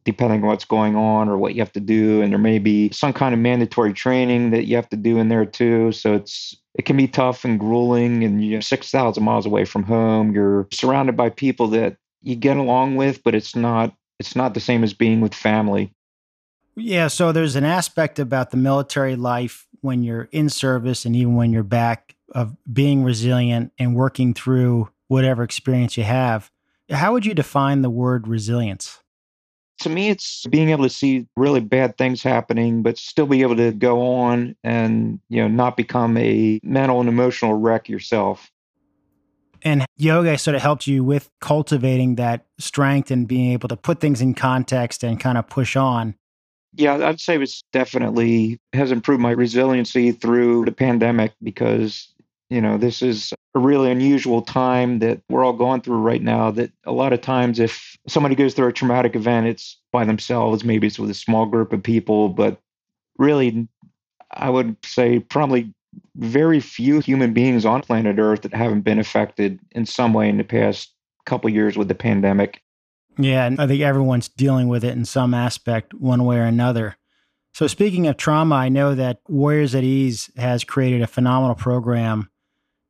depending 0.07 0.41
on 0.41 0.47
what's 0.47 0.65
going 0.65 0.97
on 0.97 1.29
or 1.29 1.37
what 1.37 1.55
you 1.55 1.61
have 1.61 1.73
to 1.73 1.81
do. 1.81 2.23
And 2.23 2.33
there 2.33 2.39
may 2.39 2.59
be 2.59 2.91
some 2.93 3.13
kind 3.13 3.35
of 3.35 3.41
mandatory 3.41 3.93
training 3.93 4.51
that 4.53 4.65
you 4.65 4.77
have 4.77 4.89
to 4.91 4.97
do 4.97 5.19
in 5.19 5.29
there 5.29 5.45
too. 5.45 5.93
So 5.93 6.15
it's 6.15 6.57
it 6.77 6.87
can 6.87 6.97
be 6.97 7.09
tough 7.09 7.45
and 7.45 7.59
grueling 7.59 8.23
and 8.23 8.45
you're 8.45 8.61
6,000 8.61 9.23
miles 9.23 9.47
away 9.47 9.65
from 9.65 9.83
home. 9.83 10.33
You're 10.33 10.69
surrounded 10.73 11.17
by 11.17 11.31
people 11.31 11.69
that 11.69 11.97
you 12.23 12.37
get 12.37 12.57
along 12.57 12.97
with, 12.97 13.23
but 13.25 13.35
it's 13.35 13.55
not 13.55 13.95
it's 14.19 14.37
not 14.37 14.55
the 14.55 14.61
same 14.61 14.83
as 14.83 14.95
being 14.95 15.21
with 15.21 15.35
family. 15.35 15.93
Yeah, 16.77 17.09
so 17.09 17.33
there's 17.33 17.57
an 17.57 17.65
aspect 17.65 18.19
about 18.19 18.51
the 18.51 18.57
military 18.57 19.17
life 19.17 19.67
when 19.81 20.03
you're 20.03 20.29
in 20.31 20.49
service 20.49 21.05
and 21.05 21.17
even 21.17 21.35
when 21.35 21.53
you're 21.53 21.63
back 21.63 22.15
of 22.33 22.57
being 22.71 23.03
resilient 23.03 23.73
and 23.79 23.95
working 23.95 24.35
through 24.35 24.91
whatever 25.09 25.43
experience 25.43 25.97
you 25.97 26.05
have. 26.05 26.51
How 26.91 27.13
would 27.13 27.27
you 27.27 27.35
define 27.35 27.83
the 27.83 27.91
word 27.91 28.29
resilience? 28.29 29.01
To 29.81 29.89
me, 29.89 30.09
it's 30.09 30.47
being 30.47 30.71
able 30.71 30.85
to 30.85 30.91
see 30.91 31.27
really 31.37 31.61
bad 31.61 31.99
things 31.99 32.23
happening, 32.23 32.83
but 32.83 32.99
still 32.99 33.27
be 33.27 33.43
able 33.43 33.57
to 33.57 33.73
go 33.73 34.03
on 34.03 34.57
and, 34.65 35.21
you 35.29 35.43
know, 35.43 35.49
not 35.49 35.77
become 35.77 36.17
a 36.17 36.61
mental 36.63 37.01
and 37.01 37.09
emotional 37.09 37.55
wreck 37.55 37.89
yourself. 37.89 38.51
And 39.63 39.85
yoga 39.97 40.39
sort 40.39 40.55
of 40.55 40.63
helped 40.63 40.87
you 40.87 41.03
with 41.03 41.29
cultivating 41.41 42.15
that 42.17 42.47
strength 42.59 43.11
and 43.11 43.27
being 43.27 43.53
able 43.53 43.69
to 43.69 43.77
put 43.77 44.01
things 44.01 44.21
in 44.21 44.35
context 44.35 45.03
and 45.03 45.19
kind 45.19 45.37
of 45.37 45.49
push 45.49 45.77
on. 45.77 46.15
Yeah, 46.75 47.07
I'd 47.07 47.21
say 47.21 47.41
it's 47.41 47.63
definitely 47.73 48.59
has 48.75 48.93
improved 48.93 49.23
my 49.23 49.31
resiliency 49.31 50.13
through 50.13 50.67
the 50.67 50.73
pandemic 50.73 51.33
because 51.43 52.13
you 52.51 52.61
know 52.61 52.77
this 52.77 53.01
is 53.01 53.33
a 53.57 53.59
really 53.59 53.91
unusual 53.91 54.43
time 54.43 54.99
that 54.99 55.21
we're 55.29 55.45
all 55.45 55.53
going 55.53 55.81
through 55.81 55.99
right 55.99 56.23
now 56.23 56.51
that 56.51 56.71
a 56.85 56.93
lot 56.93 57.13
of 57.13 57.21
times 57.21 57.59
if 57.59 57.97
somebody 58.07 58.35
goes 58.35 58.55
through 58.55 58.69
a 58.69 58.73
traumatic 58.73 59.17
event 59.17 59.47
it's 59.47 59.81
by 59.93 60.05
themselves 60.05 60.63
maybe 60.63 60.87
it's 60.87 60.99
with 60.99 61.11
a 61.11 61.15
small 61.15 61.47
group 61.47 61.73
of 61.73 61.83
people 61.83 62.29
but 62.29 62.61
really 63.19 63.67
i 64.33 64.51
would 64.51 64.77
say 64.85 65.19
probably 65.19 65.73
very 66.17 66.61
few 66.61 67.01
human 67.01 67.33
beings 67.33 67.65
on 67.65 67.83
planet 67.83 68.19
Earth 68.19 68.43
that 68.43 68.55
haven't 68.55 68.83
been 68.83 68.99
affected 68.99 69.59
in 69.73 69.87
some 69.87 70.13
way 70.13 70.29
in 70.29 70.37
the 70.37 70.45
past 70.45 70.93
couple 71.25 71.51
years 71.51 71.77
with 71.77 71.89
the 71.89 71.95
pandemic. 71.95 72.63
Yeah, 73.19 73.47
and 73.47 73.61
I 73.61 73.67
think 73.67 73.83
everyone's 73.83 74.29
dealing 74.29 74.69
with 74.69 74.85
it 74.85 74.93
in 74.93 75.05
some 75.05 75.35
aspect, 75.35 75.95
one 75.95 76.25
way 76.25 76.37
or 76.37 76.45
another. 76.45 76.97
So, 77.55 77.67
speaking 77.67 78.07
of 78.07 78.19
trauma, 78.19 78.55
I 78.55 78.69
know 78.69 78.95
that 78.95 79.21
Warriors 79.29 79.75
at 79.75 79.85
Ease 79.85 80.31
has 80.37 80.65
created 80.65 81.01
a 81.01 81.07
phenomenal 81.07 81.55
program 81.55 82.29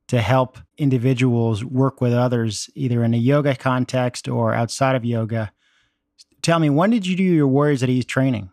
to 0.07 0.21
help 0.21 0.57
individuals 0.77 1.63
work 1.63 1.99
with 2.01 2.13
others, 2.13 2.69
either 2.75 3.03
in 3.03 3.13
a 3.13 3.17
yoga 3.17 3.55
context 3.55 4.27
or 4.27 4.53
outside 4.53 4.95
of 4.95 5.03
yoga. 5.03 5.51
Tell 6.41 6.59
me, 6.59 6.69
when 6.69 6.89
did 6.89 7.05
you 7.05 7.15
do 7.15 7.23
your 7.23 7.47
Warriors 7.47 7.83
at 7.83 7.89
Ease 7.89 8.05
training? 8.05 8.49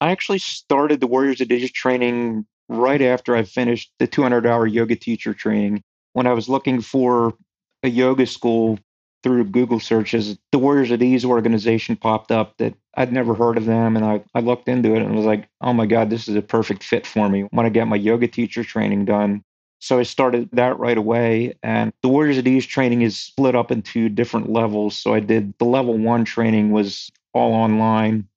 I 0.00 0.10
actually 0.10 0.38
started 0.38 1.00
the 1.00 1.06
Warriors 1.06 1.40
at 1.40 1.50
Ease 1.50 1.72
training 1.72 2.46
right 2.68 3.02
after 3.02 3.36
I 3.36 3.42
finished 3.44 3.92
the 3.98 4.06
200 4.06 4.46
hour 4.46 4.66
yoga 4.66 4.96
teacher 4.96 5.34
training. 5.34 5.82
When 6.12 6.26
I 6.26 6.32
was 6.32 6.48
looking 6.48 6.80
for 6.80 7.34
a 7.82 7.88
yoga 7.88 8.26
school 8.26 8.78
through 9.22 9.44
Google 9.44 9.80
searches, 9.80 10.38
the 10.50 10.58
Warriors 10.58 10.90
at 10.92 11.02
Ease 11.02 11.24
organization 11.24 11.96
popped 11.96 12.30
up 12.30 12.56
that 12.58 12.74
I'd 12.96 13.12
never 13.12 13.34
heard 13.34 13.56
of 13.56 13.64
them. 13.64 13.96
And 13.96 14.04
I, 14.04 14.22
I 14.34 14.40
looked 14.40 14.68
into 14.68 14.94
it 14.94 15.02
and 15.02 15.16
was 15.16 15.24
like, 15.24 15.48
oh 15.60 15.72
my 15.72 15.86
God, 15.86 16.10
this 16.10 16.28
is 16.28 16.36
a 16.36 16.42
perfect 16.42 16.82
fit 16.82 17.06
for 17.06 17.28
me. 17.28 17.42
When 17.50 17.66
I 17.66 17.70
get 17.70 17.88
my 17.88 17.96
yoga 17.96 18.28
teacher 18.28 18.64
training 18.64 19.04
done. 19.06 19.42
So 19.82 19.98
I 19.98 20.04
started 20.04 20.48
that 20.52 20.78
right 20.78 20.96
away. 20.96 21.58
And 21.64 21.92
the 22.02 22.08
Warriors 22.08 22.38
at 22.38 22.46
Ease 22.46 22.64
training 22.64 23.02
is 23.02 23.18
split 23.18 23.56
up 23.56 23.72
into 23.72 24.08
different 24.08 24.48
levels. 24.48 24.96
So 24.96 25.12
I 25.12 25.18
did 25.18 25.58
the 25.58 25.64
level 25.64 25.98
one 25.98 26.24
training 26.24 26.70
was 26.70 27.10
all 27.34 27.52
online. 27.52 28.28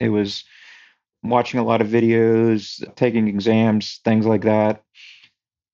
It 0.00 0.08
was 0.08 0.42
watching 1.22 1.60
a 1.60 1.64
lot 1.64 1.80
of 1.80 1.86
videos, 1.86 2.82
taking 2.96 3.28
exams, 3.28 4.00
things 4.04 4.26
like 4.26 4.42
that. 4.42 4.82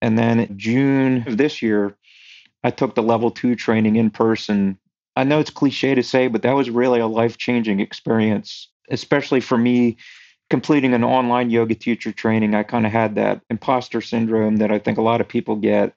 And 0.03 0.19
then 0.19 0.55
June 0.59 1.25
of 1.27 1.39
this 1.39 1.63
year, 1.63 1.97
I 2.63 2.71
took 2.71 2.95
the 2.95 3.03
level 3.03 3.31
two 3.31 3.57
training 3.57 3.97
in 3.97 4.11
person. 4.11 4.79
I 5.17 5.25
know 5.25 5.41
it's 5.41 5.49
cliche 5.49 5.95
to 5.95 6.03
say, 6.03 6.29
but 6.29 6.43
that 6.43 6.55
was 6.55 6.69
really 6.69 7.01
a 7.01 7.07
life 7.07 7.39
changing 7.39 7.81
experience, 7.81 8.69
especially 8.91 9.41
for 9.41 9.57
me 9.57 9.97
completing 10.49 10.95
an 10.95 11.05
online 11.05 11.51
yoga 11.51 11.75
teacher 11.75 12.13
training, 12.13 12.55
I 12.55 12.63
kind 12.63 12.87
of 12.87 12.93
had 12.93 13.17
that 13.17 13.41
imposter 13.51 14.01
syndrome 14.01 14.57
that 14.57 14.71
I 14.71 14.79
think 14.79 14.99
a 14.99 15.03
lot 15.03 15.21
of 15.21 15.29
people 15.29 15.57
get. 15.57 15.95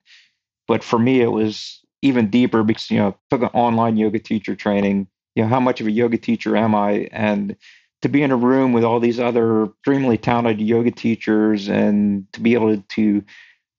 But 0.68 0.84
for 0.84 1.00
me, 1.00 1.22
it 1.22 1.32
was 1.32 1.82
even 2.02 2.30
deeper 2.30 2.64
because, 2.64 2.90
you 2.90 2.98
know, 2.98 3.16
took 3.30 3.42
an 3.42 3.50
online 3.50 3.98
yoga 3.98 4.20
teacher 4.20 4.56
training. 4.56 5.08
You 5.36 5.44
know, 5.44 5.50
how 5.50 5.60
much 5.60 5.82
of 5.82 5.88
a 5.88 5.92
yoga 5.92 6.18
teacher 6.18 6.58
am 6.58 6.74
I? 6.74 7.10
And 7.12 7.56
to 8.02 8.10
be 8.10 8.24
in 8.24 8.32
a 8.32 8.36
room 8.36 8.74
with 8.74 8.84
all 8.84 9.00
these 9.00 9.20
other 9.20 9.66
extremely 9.66 10.18
talented 10.18 10.66
yoga 10.66 10.92
teachers 10.92 11.68
and 11.68 12.32
to 12.34 12.40
be 12.40 12.54
able 12.54 12.82
to 12.82 13.24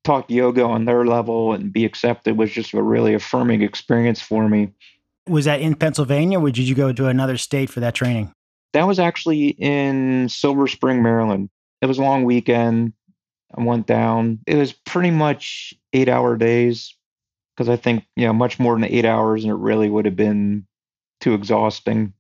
talk 0.05 0.31
yoga 0.31 0.65
on 0.65 0.85
their 0.85 1.05
level 1.05 1.53
and 1.53 1.73
be 1.73 1.85
accepted 1.85 2.37
was 2.37 2.51
just 2.51 2.73
a 2.75 2.83
really 2.83 3.15
affirming 3.15 3.63
experience 3.63 4.21
for 4.21 4.49
me. 4.49 4.73
Was 5.29 5.45
that 5.45 5.61
in 5.61 5.75
Pennsylvania 5.75 6.41
or 6.41 6.51
did 6.51 6.69
you 6.69 6.75
go 6.75 6.93
to 6.93 7.07
another 7.07 7.37
state 7.37 7.71
for 7.71 7.81
that 7.81 7.95
training? 7.95 8.33
That 8.73 8.87
was 8.87 8.99
actually 8.99 9.49
in 9.49 10.29
Silver 10.29 10.69
Spring, 10.69 11.03
Maryland. 11.03 11.51
It 11.81 11.87
was 11.87 11.99
a 11.99 12.03
long 12.03 12.25
weekend. 12.25 12.93
I 13.57 13.63
went 13.63 13.87
down. 13.87 14.41
It 14.47 14.57
was 14.57 14.73
pretty 14.73 15.11
much 15.11 15.75
eight 15.93 16.09
hour 16.09 16.37
days 16.37 16.95
because 17.57 17.69
I 17.69 17.77
think, 17.77 18.05
you 18.17 18.27
know, 18.27 18.33
much 18.33 18.59
more 18.59 18.75
than 18.75 18.85
eight 18.85 19.05
hours 19.05 19.43
and 19.43 19.51
it 19.51 19.57
really 19.57 19.91
would 19.91 20.05
have 20.05 20.17
been 20.17 20.67
too 21.21 21.35
exhausting. 21.35 22.13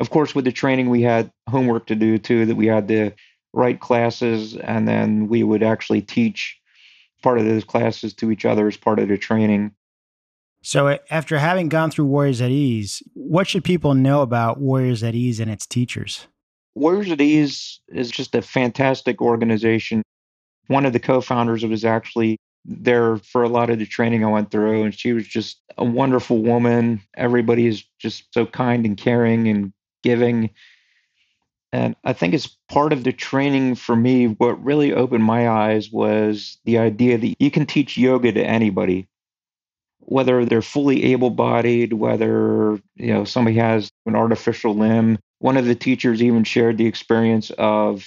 Of 0.00 0.10
course, 0.10 0.34
with 0.34 0.44
the 0.44 0.52
training, 0.52 0.90
we 0.90 1.02
had 1.02 1.30
homework 1.48 1.86
to 1.86 1.94
do 1.94 2.18
too, 2.18 2.46
that 2.46 2.56
we 2.56 2.66
had 2.66 2.88
to 2.88 3.12
write 3.52 3.80
classes 3.80 4.56
and 4.56 4.86
then 4.86 5.28
we 5.28 5.42
would 5.42 5.62
actually 5.62 6.02
teach 6.02 6.58
part 7.22 7.38
of 7.38 7.46
those 7.46 7.64
classes 7.64 8.12
to 8.14 8.30
each 8.30 8.44
other 8.44 8.66
as 8.66 8.76
part 8.76 8.98
of 8.98 9.08
the 9.08 9.16
training. 9.16 9.72
So, 10.66 10.98
after 11.10 11.38
having 11.38 11.68
gone 11.68 11.92
through 11.92 12.06
Warriors 12.06 12.40
at 12.40 12.50
Ease, 12.50 13.00
what 13.14 13.46
should 13.46 13.62
people 13.62 13.94
know 13.94 14.22
about 14.22 14.58
Warriors 14.58 15.04
at 15.04 15.14
Ease 15.14 15.38
and 15.38 15.48
its 15.48 15.64
teachers? 15.64 16.26
Warriors 16.74 17.08
at 17.08 17.20
Ease 17.20 17.78
is 17.86 18.10
just 18.10 18.34
a 18.34 18.42
fantastic 18.42 19.22
organization. 19.22 20.02
One 20.66 20.84
of 20.84 20.92
the 20.92 20.98
co 20.98 21.20
founders 21.20 21.64
was 21.64 21.84
actually 21.84 22.36
there 22.64 23.18
for 23.18 23.44
a 23.44 23.48
lot 23.48 23.70
of 23.70 23.78
the 23.78 23.86
training 23.86 24.24
I 24.24 24.28
went 24.28 24.50
through, 24.50 24.82
and 24.82 24.92
she 24.92 25.12
was 25.12 25.24
just 25.24 25.62
a 25.78 25.84
wonderful 25.84 26.42
woman. 26.42 27.00
Everybody 27.16 27.68
is 27.68 27.84
just 28.00 28.34
so 28.34 28.44
kind 28.44 28.84
and 28.84 28.96
caring 28.96 29.46
and 29.46 29.72
giving. 30.02 30.50
And 31.70 31.94
I 32.02 32.12
think 32.12 32.34
as 32.34 32.48
part 32.68 32.92
of 32.92 33.04
the 33.04 33.12
training 33.12 33.76
for 33.76 33.94
me, 33.94 34.26
what 34.26 34.64
really 34.64 34.92
opened 34.92 35.22
my 35.22 35.48
eyes 35.48 35.92
was 35.92 36.58
the 36.64 36.78
idea 36.78 37.18
that 37.18 37.36
you 37.38 37.52
can 37.52 37.66
teach 37.66 37.96
yoga 37.96 38.32
to 38.32 38.44
anybody 38.44 39.06
whether 40.00 40.44
they're 40.44 40.62
fully 40.62 41.04
able-bodied, 41.12 41.92
whether 41.92 42.78
you 42.96 43.12
know 43.12 43.24
somebody 43.24 43.56
has 43.56 43.90
an 44.06 44.14
artificial 44.14 44.74
limb. 44.74 45.18
One 45.38 45.56
of 45.56 45.66
the 45.66 45.74
teachers 45.74 46.22
even 46.22 46.44
shared 46.44 46.78
the 46.78 46.86
experience 46.86 47.50
of 47.58 48.06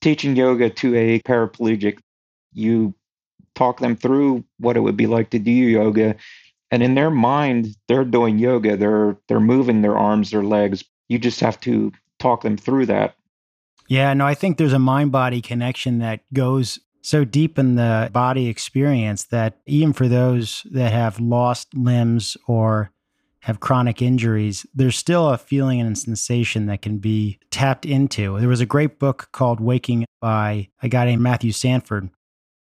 teaching 0.00 0.36
yoga 0.36 0.70
to 0.70 0.96
a 0.96 1.20
paraplegic. 1.20 1.98
You 2.52 2.94
talk 3.54 3.80
them 3.80 3.96
through 3.96 4.44
what 4.58 4.76
it 4.76 4.80
would 4.80 4.96
be 4.96 5.06
like 5.06 5.30
to 5.30 5.38
do 5.38 5.50
yoga, 5.50 6.16
and 6.70 6.82
in 6.82 6.94
their 6.94 7.10
mind, 7.10 7.76
they're 7.88 8.04
doing 8.04 8.38
yoga. 8.38 8.76
They're 8.76 9.16
they're 9.28 9.40
moving 9.40 9.82
their 9.82 9.96
arms, 9.96 10.30
their 10.30 10.44
legs. 10.44 10.84
You 11.08 11.18
just 11.18 11.40
have 11.40 11.60
to 11.60 11.92
talk 12.18 12.42
them 12.42 12.56
through 12.56 12.86
that. 12.86 13.14
Yeah, 13.86 14.14
no, 14.14 14.26
I 14.26 14.34
think 14.34 14.56
there's 14.56 14.72
a 14.72 14.78
mind 14.78 15.12
body 15.12 15.42
connection 15.42 15.98
that 15.98 16.20
goes 16.32 16.80
so 17.04 17.22
deep 17.22 17.58
in 17.58 17.74
the 17.74 18.08
body 18.12 18.48
experience 18.48 19.24
that 19.24 19.58
even 19.66 19.92
for 19.92 20.08
those 20.08 20.66
that 20.70 20.90
have 20.90 21.20
lost 21.20 21.74
limbs 21.74 22.34
or 22.46 22.90
have 23.40 23.60
chronic 23.60 24.00
injuries, 24.00 24.64
there's 24.74 24.96
still 24.96 25.28
a 25.28 25.36
feeling 25.36 25.78
and 25.82 25.94
a 25.94 26.00
sensation 26.00 26.64
that 26.64 26.80
can 26.80 26.96
be 26.96 27.38
tapped 27.50 27.84
into. 27.84 28.40
There 28.40 28.48
was 28.48 28.62
a 28.62 28.66
great 28.66 28.98
book 28.98 29.28
called 29.32 29.60
Waking 29.60 30.06
by 30.22 30.68
a 30.82 30.88
guy 30.88 31.04
named 31.04 31.20
Matthew 31.20 31.52
Sanford 31.52 32.08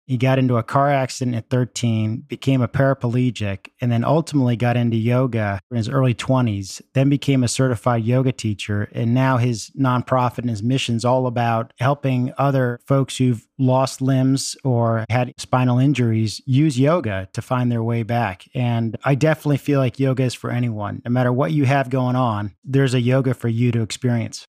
he 0.05 0.17
got 0.17 0.39
into 0.39 0.57
a 0.57 0.63
car 0.63 0.91
accident 0.91 1.35
at 1.35 1.49
13, 1.49 2.23
became 2.27 2.61
a 2.61 2.67
paraplegic, 2.67 3.69
and 3.81 3.91
then 3.91 4.03
ultimately 4.03 4.55
got 4.55 4.77
into 4.77 4.97
yoga 4.97 5.59
in 5.71 5.77
his 5.77 5.89
early 5.89 6.13
20s, 6.13 6.81
then 6.93 7.09
became 7.09 7.43
a 7.43 7.47
certified 7.47 8.03
yoga 8.03 8.31
teacher. 8.31 8.89
And 8.93 9.13
now 9.13 9.37
his 9.37 9.71
nonprofit 9.79 10.39
and 10.39 10.49
his 10.49 10.63
mission 10.63 10.95
is 10.95 11.05
all 11.05 11.27
about 11.27 11.73
helping 11.79 12.33
other 12.37 12.79
folks 12.85 13.17
who've 13.17 13.45
lost 13.57 14.01
limbs 14.01 14.55
or 14.63 15.05
had 15.09 15.33
spinal 15.37 15.79
injuries 15.79 16.41
use 16.45 16.79
yoga 16.79 17.27
to 17.33 17.41
find 17.41 17.71
their 17.71 17.83
way 17.83 18.03
back. 18.03 18.45
And 18.53 18.97
I 19.03 19.15
definitely 19.15 19.57
feel 19.57 19.79
like 19.79 19.99
yoga 19.99 20.23
is 20.23 20.33
for 20.33 20.51
anyone. 20.51 21.01
No 21.05 21.11
matter 21.11 21.31
what 21.31 21.51
you 21.51 21.65
have 21.65 21.89
going 21.89 22.15
on, 22.15 22.55
there's 22.63 22.93
a 22.93 23.01
yoga 23.01 23.33
for 23.33 23.47
you 23.47 23.71
to 23.71 23.81
experience. 23.81 24.45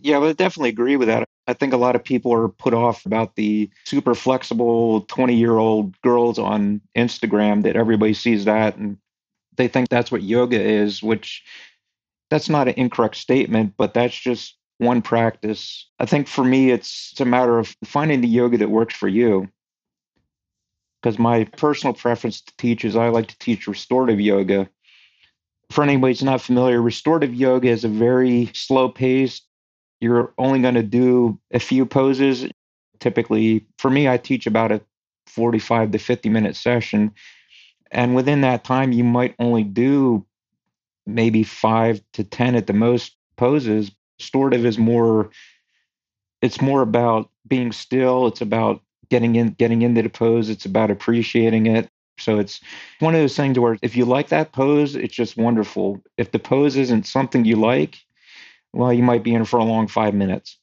Yeah, 0.00 0.20
I 0.20 0.32
definitely 0.32 0.68
agree 0.70 0.96
with 0.96 1.08
that. 1.08 1.28
I 1.48 1.54
think 1.54 1.72
a 1.72 1.78
lot 1.78 1.96
of 1.96 2.04
people 2.04 2.32
are 2.32 2.48
put 2.48 2.74
off 2.74 3.04
about 3.06 3.34
the 3.34 3.70
super 3.84 4.14
flexible 4.14 5.02
20 5.02 5.34
year 5.34 5.56
old 5.56 6.00
girls 6.02 6.38
on 6.38 6.80
Instagram 6.96 7.62
that 7.64 7.74
everybody 7.74 8.14
sees 8.14 8.44
that 8.44 8.76
and 8.76 8.98
they 9.56 9.66
think 9.66 9.88
that's 9.88 10.12
what 10.12 10.22
yoga 10.22 10.60
is, 10.60 11.02
which 11.02 11.42
that's 12.30 12.48
not 12.48 12.68
an 12.68 12.74
incorrect 12.76 13.16
statement, 13.16 13.74
but 13.76 13.92
that's 13.92 14.16
just 14.16 14.56
one 14.78 15.02
practice. 15.02 15.88
I 15.98 16.06
think 16.06 16.28
for 16.28 16.44
me, 16.44 16.70
it's, 16.70 17.10
it's 17.12 17.20
a 17.20 17.24
matter 17.24 17.58
of 17.58 17.74
finding 17.84 18.20
the 18.20 18.28
yoga 18.28 18.58
that 18.58 18.70
works 18.70 18.94
for 18.94 19.08
you. 19.08 19.48
Because 21.02 21.18
my 21.18 21.44
personal 21.44 21.94
preference 21.94 22.40
to 22.42 22.52
teach 22.58 22.84
is 22.84 22.94
I 22.94 23.08
like 23.08 23.28
to 23.28 23.38
teach 23.38 23.66
restorative 23.66 24.20
yoga. 24.20 24.68
For 25.70 25.82
anybody 25.82 26.12
who's 26.12 26.22
not 26.22 26.40
familiar, 26.40 26.80
restorative 26.80 27.34
yoga 27.34 27.68
is 27.68 27.84
a 27.84 27.88
very 27.88 28.50
slow 28.54 28.88
paced, 28.88 29.47
you're 30.00 30.32
only 30.38 30.60
going 30.60 30.74
to 30.74 30.82
do 30.82 31.38
a 31.52 31.58
few 31.58 31.86
poses. 31.86 32.46
Typically, 33.00 33.66
for 33.78 33.90
me, 33.90 34.08
I 34.08 34.16
teach 34.16 34.46
about 34.46 34.72
a 34.72 34.80
45 35.26 35.92
to 35.92 35.98
50 35.98 36.28
minute 36.28 36.56
session. 36.56 37.12
And 37.90 38.14
within 38.14 38.42
that 38.42 38.64
time, 38.64 38.92
you 38.92 39.04
might 39.04 39.34
only 39.38 39.64
do 39.64 40.26
maybe 41.06 41.42
five 41.42 42.02
to 42.12 42.24
10 42.24 42.54
at 42.54 42.66
the 42.66 42.72
most 42.72 43.16
poses. 43.36 43.90
Restorative 44.18 44.66
is 44.66 44.78
more, 44.78 45.30
it's 46.42 46.60
more 46.60 46.82
about 46.82 47.30
being 47.46 47.72
still. 47.72 48.26
It's 48.26 48.40
about 48.40 48.82
getting 49.08 49.36
in, 49.36 49.50
getting 49.50 49.82
into 49.82 50.02
the 50.02 50.10
pose. 50.10 50.50
It's 50.50 50.66
about 50.66 50.90
appreciating 50.90 51.66
it. 51.66 51.88
So 52.18 52.38
it's 52.38 52.60
one 52.98 53.14
of 53.14 53.20
those 53.20 53.36
things 53.36 53.58
where 53.58 53.78
if 53.80 53.96
you 53.96 54.04
like 54.04 54.28
that 54.28 54.52
pose, 54.52 54.96
it's 54.96 55.14
just 55.14 55.36
wonderful. 55.36 56.02
If 56.16 56.32
the 56.32 56.38
pose 56.38 56.76
isn't 56.76 57.06
something 57.06 57.44
you 57.44 57.56
like, 57.56 57.96
well, 58.78 58.92
you 58.92 59.02
might 59.02 59.24
be 59.24 59.34
in 59.34 59.44
for 59.44 59.58
a 59.58 59.64
long 59.64 59.88
five 59.88 60.14
minutes. 60.14 60.56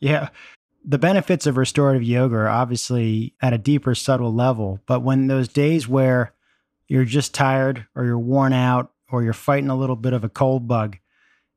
Yeah. 0.00 0.30
The 0.84 0.98
benefits 0.98 1.46
of 1.46 1.56
restorative 1.56 2.02
yoga 2.02 2.34
are 2.34 2.48
obviously 2.48 3.34
at 3.40 3.52
a 3.52 3.58
deeper, 3.58 3.94
subtle 3.94 4.34
level. 4.34 4.80
But 4.86 5.02
when 5.02 5.28
those 5.28 5.46
days 5.46 5.86
where 5.86 6.34
you're 6.88 7.04
just 7.04 7.32
tired 7.32 7.86
or 7.94 8.04
you're 8.04 8.18
worn 8.18 8.52
out 8.52 8.90
or 9.08 9.22
you're 9.22 9.32
fighting 9.32 9.70
a 9.70 9.76
little 9.76 9.94
bit 9.94 10.12
of 10.12 10.24
a 10.24 10.28
cold 10.28 10.66
bug 10.66 10.98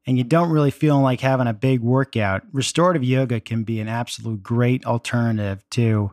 and 0.05 0.19
you 0.19 0.23
don't 0.23 0.51
really 0.51 0.69
feel 0.69 1.01
like 1.01 1.21
having 1.21 1.47
a 1.47 1.53
big 1.53 1.79
workout, 1.81 2.43
restorative 2.53 3.03
yoga 3.03 3.39
can 3.39 3.63
be 3.63 3.79
an 3.79 3.87
absolute 3.87 4.43
great 4.43 4.85
alternative 4.85 5.67
to 5.71 6.11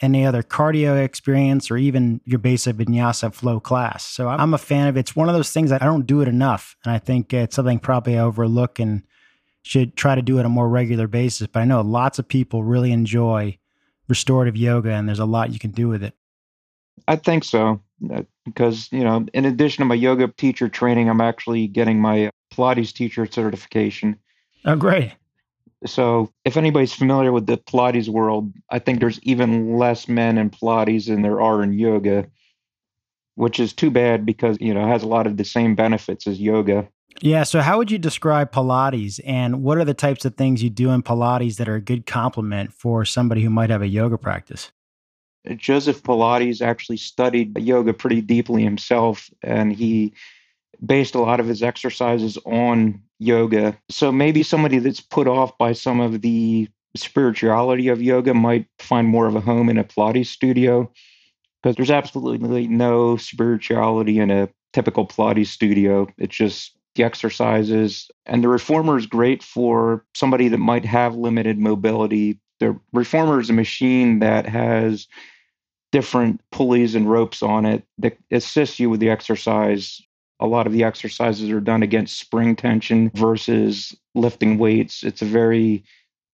any 0.00 0.26
other 0.26 0.42
cardio 0.42 1.00
experience 1.00 1.70
or 1.70 1.76
even 1.76 2.20
your 2.24 2.40
basic 2.40 2.74
vinyasa 2.74 3.32
flow 3.32 3.60
class. 3.60 4.04
So 4.04 4.26
I'm 4.26 4.52
a 4.52 4.58
fan 4.58 4.88
of 4.88 4.96
it. 4.96 5.00
It's 5.00 5.14
one 5.14 5.28
of 5.28 5.36
those 5.36 5.52
things 5.52 5.70
that 5.70 5.80
I 5.80 5.84
don't 5.84 6.08
do 6.08 6.22
it 6.22 6.28
enough. 6.28 6.74
And 6.84 6.92
I 6.92 6.98
think 6.98 7.32
it's 7.32 7.54
something 7.54 7.78
probably 7.78 8.18
I 8.18 8.22
overlook 8.22 8.80
and 8.80 9.04
should 9.62 9.96
try 9.96 10.14
to 10.14 10.22
do 10.22 10.36
it 10.36 10.40
on 10.40 10.46
a 10.46 10.50
more 10.50 10.68
regular 10.68 11.06
basis. 11.06 11.46
But 11.46 11.60
I 11.60 11.64
know 11.64 11.80
lots 11.80 12.18
of 12.18 12.28
people 12.28 12.64
really 12.64 12.92
enjoy 12.92 13.58
restorative 14.08 14.56
yoga 14.56 14.90
and 14.90 15.08
there's 15.08 15.18
a 15.18 15.24
lot 15.24 15.52
you 15.52 15.58
can 15.58 15.70
do 15.70 15.88
with 15.88 16.02
it. 16.02 16.14
I 17.08 17.16
think 17.16 17.44
so. 17.44 17.80
Uh, 18.12 18.22
because, 18.44 18.88
you 18.90 19.04
know, 19.04 19.24
in 19.32 19.44
addition 19.44 19.82
to 19.82 19.86
my 19.86 19.94
yoga 19.94 20.28
teacher 20.28 20.68
training, 20.68 21.08
I'm 21.08 21.20
actually 21.20 21.68
getting 21.68 22.00
my 22.00 22.30
Pilates 22.52 22.92
teacher 22.92 23.26
certification. 23.26 24.18
Oh, 24.64 24.76
great. 24.76 25.12
So, 25.86 26.32
if 26.44 26.56
anybody's 26.56 26.92
familiar 26.92 27.32
with 27.32 27.46
the 27.46 27.56
Pilates 27.56 28.08
world, 28.08 28.52
I 28.70 28.78
think 28.78 29.00
there's 29.00 29.20
even 29.22 29.76
less 29.76 30.08
men 30.08 30.38
in 30.38 30.50
Pilates 30.50 31.06
than 31.06 31.22
there 31.22 31.40
are 31.40 31.62
in 31.62 31.72
yoga, 31.72 32.26
which 33.34 33.58
is 33.58 33.72
too 33.72 33.90
bad 33.90 34.24
because, 34.26 34.58
you 34.60 34.74
know, 34.74 34.84
it 34.84 34.88
has 34.88 35.02
a 35.02 35.08
lot 35.08 35.26
of 35.26 35.36
the 35.36 35.44
same 35.44 35.74
benefits 35.74 36.26
as 36.26 36.40
yoga. 36.40 36.88
Yeah. 37.20 37.44
So, 37.44 37.60
how 37.60 37.78
would 37.78 37.90
you 37.90 37.98
describe 37.98 38.52
Pilates 38.52 39.20
and 39.24 39.62
what 39.62 39.78
are 39.78 39.84
the 39.84 39.94
types 39.94 40.24
of 40.24 40.36
things 40.36 40.62
you 40.62 40.70
do 40.70 40.90
in 40.90 41.02
Pilates 41.02 41.56
that 41.56 41.68
are 41.68 41.76
a 41.76 41.80
good 41.80 42.06
complement 42.06 42.72
for 42.72 43.04
somebody 43.04 43.42
who 43.42 43.50
might 43.50 43.70
have 43.70 43.82
a 43.82 43.88
yoga 43.88 44.18
practice? 44.18 44.72
Uh, 45.48 45.54
Joseph 45.54 46.02
Pilates 46.02 46.62
actually 46.62 46.96
studied 46.96 47.56
yoga 47.58 47.92
pretty 47.92 48.20
deeply 48.20 48.62
himself, 48.62 49.30
and 49.42 49.72
he 49.72 50.12
based 50.84 51.14
a 51.14 51.20
lot 51.20 51.40
of 51.40 51.46
his 51.46 51.62
exercises 51.62 52.38
on 52.44 53.00
yoga. 53.18 53.78
So 53.88 54.10
maybe 54.10 54.42
somebody 54.42 54.78
that's 54.78 55.00
put 55.00 55.28
off 55.28 55.56
by 55.58 55.72
some 55.72 56.00
of 56.00 56.22
the 56.22 56.68
spirituality 56.96 57.88
of 57.88 58.02
yoga 58.02 58.34
might 58.34 58.66
find 58.78 59.06
more 59.06 59.26
of 59.26 59.36
a 59.36 59.40
home 59.40 59.68
in 59.68 59.78
a 59.78 59.84
Pilates 59.84 60.26
studio 60.26 60.90
because 61.62 61.76
there's 61.76 61.90
absolutely 61.90 62.66
no 62.66 63.16
spirituality 63.16 64.18
in 64.18 64.30
a 64.30 64.48
typical 64.72 65.06
Pilates 65.06 65.46
studio. 65.46 66.08
It's 66.18 66.34
just 66.34 66.76
the 66.94 67.04
exercises. 67.04 68.10
And 68.26 68.42
the 68.42 68.48
reformer 68.48 68.96
is 68.96 69.06
great 69.06 69.42
for 69.42 70.04
somebody 70.14 70.48
that 70.48 70.58
might 70.58 70.84
have 70.84 71.14
limited 71.14 71.58
mobility. 71.58 72.38
The 72.60 72.78
reformer 72.92 73.40
is 73.40 73.50
a 73.50 73.54
machine 73.54 74.20
that 74.20 74.46
has 74.46 75.08
different 75.90 76.40
pulleys 76.50 76.94
and 76.94 77.10
ropes 77.10 77.42
on 77.42 77.66
it 77.66 77.84
that 77.98 78.16
assist 78.30 78.80
you 78.80 78.88
with 78.88 79.00
the 79.00 79.10
exercise 79.10 80.00
a 80.42 80.46
lot 80.46 80.66
of 80.66 80.72
the 80.72 80.82
exercises 80.82 81.50
are 81.50 81.60
done 81.60 81.84
against 81.84 82.18
spring 82.18 82.56
tension 82.56 83.12
versus 83.14 83.96
lifting 84.16 84.58
weights. 84.58 85.04
It's 85.04 85.22
a 85.22 85.26
very 85.26 85.84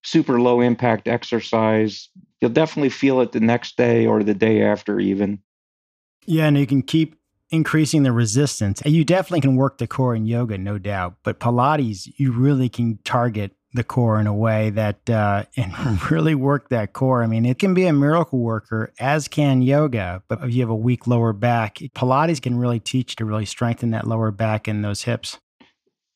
super 0.03 0.41
low 0.41 0.63
impact 0.63 1.07
exercise. 1.07 2.09
You'll 2.41 2.51
definitely 2.51 2.89
feel 2.89 3.21
it 3.21 3.33
the 3.33 3.41
next 3.41 3.77
day 3.77 4.07
or 4.07 4.23
the 4.23 4.33
day 4.33 4.63
after, 4.63 4.99
even. 4.99 5.41
Yeah, 6.25 6.47
and 6.47 6.57
you 6.57 6.67
can 6.67 6.81
keep 6.81 7.17
increasing 7.51 8.03
the 8.03 8.13
resistance. 8.13 8.81
And 8.83 8.95
You 8.95 9.05
definitely 9.05 9.41
can 9.41 9.57
work 9.57 9.79
the 9.79 9.87
core 9.87 10.15
in 10.15 10.27
yoga, 10.27 10.59
no 10.59 10.79
doubt. 10.79 11.17
But 11.23 11.41
Pilates, 11.41 12.09
you 12.17 12.33
really 12.33 12.69
can 12.69 12.99
target 13.05 13.53
the 13.75 13.85
core 13.85 14.19
in 14.19 14.27
a 14.27 14.35
way 14.35 14.71
that 14.71 15.09
uh, 15.11 15.45
and 15.57 16.11
really 16.11 16.35
work 16.35 16.69
that 16.71 16.93
core. 16.93 17.23
I 17.23 17.27
mean, 17.27 17.45
it 17.45 17.59
can 17.59 17.75
be 17.75 17.87
a 17.87 17.93
miracle 17.93 18.39
worker, 18.39 18.93
as 18.99 19.29
can 19.29 19.63
yoga. 19.63 20.23
But 20.29 20.43
if 20.43 20.55
you 20.55 20.61
have 20.63 20.71
a 20.71 20.77
weak 20.77 21.07
lower 21.07 21.33
back, 21.33 21.77
Pilates 21.95 22.41
can 22.41 22.59
really 22.59 22.81
teach 22.81 23.17
to 23.17 23.25
really 23.25 23.47
strengthen 23.47 23.91
that 23.91 24.07
lower 24.07 24.31
back 24.31 24.69
and 24.69 24.85
those 24.85 25.03
hips. 25.03 25.39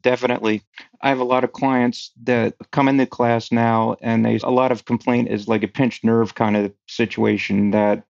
Definitely. 0.02 0.62
I 1.00 1.10
have 1.10 1.20
a 1.20 1.24
lot 1.24 1.44
of 1.44 1.52
clients 1.52 2.10
that 2.24 2.54
come 2.72 2.88
into 2.88 3.06
class 3.06 3.52
now, 3.52 3.96
and 4.00 4.24
they 4.24 4.38
a 4.42 4.50
lot 4.50 4.72
of 4.72 4.84
complaint 4.84 5.28
is 5.28 5.46
like 5.46 5.62
a 5.62 5.68
pinched 5.68 6.04
nerve 6.04 6.34
kind 6.34 6.56
of 6.56 6.72
situation 6.88 7.70
that 7.70 8.04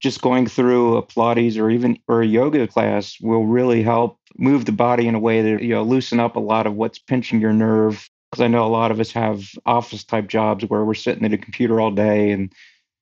just 0.00 0.22
going 0.22 0.46
through 0.46 0.96
a 0.96 1.02
Pilates 1.02 1.58
or 1.58 1.70
even 1.70 1.98
or 2.06 2.22
a 2.22 2.26
yoga 2.26 2.66
class 2.66 3.18
will 3.20 3.46
really 3.46 3.82
help 3.82 4.18
move 4.36 4.64
the 4.64 4.72
body 4.72 5.08
in 5.08 5.14
a 5.14 5.20
way 5.20 5.42
that 5.42 5.62
you 5.62 5.74
know 5.74 5.82
loosen 5.82 6.20
up 6.20 6.36
a 6.36 6.40
lot 6.40 6.66
of 6.66 6.74
what's 6.74 6.98
pinching 6.98 7.40
your 7.40 7.52
nerve. 7.52 8.08
Because 8.30 8.42
I 8.42 8.48
know 8.48 8.66
a 8.66 8.68
lot 8.68 8.90
of 8.90 9.00
us 9.00 9.10
have 9.12 9.48
office 9.64 10.04
type 10.04 10.28
jobs 10.28 10.64
where 10.66 10.84
we're 10.84 10.94
sitting 10.94 11.24
at 11.24 11.32
a 11.32 11.38
computer 11.38 11.80
all 11.80 11.90
day 11.90 12.30
and 12.30 12.52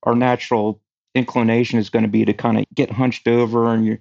our 0.05 0.15
natural 0.15 0.81
inclination 1.17 1.79
is 1.81 1.91
going 1.91 2.05
to 2.05 2.09
be 2.09 2.25
to 2.25 2.33
kind 2.33 2.59
of 2.59 2.65
get 2.75 2.93
hunched 2.93 3.27
over 3.27 3.73
and 3.73 3.85
your 3.85 3.99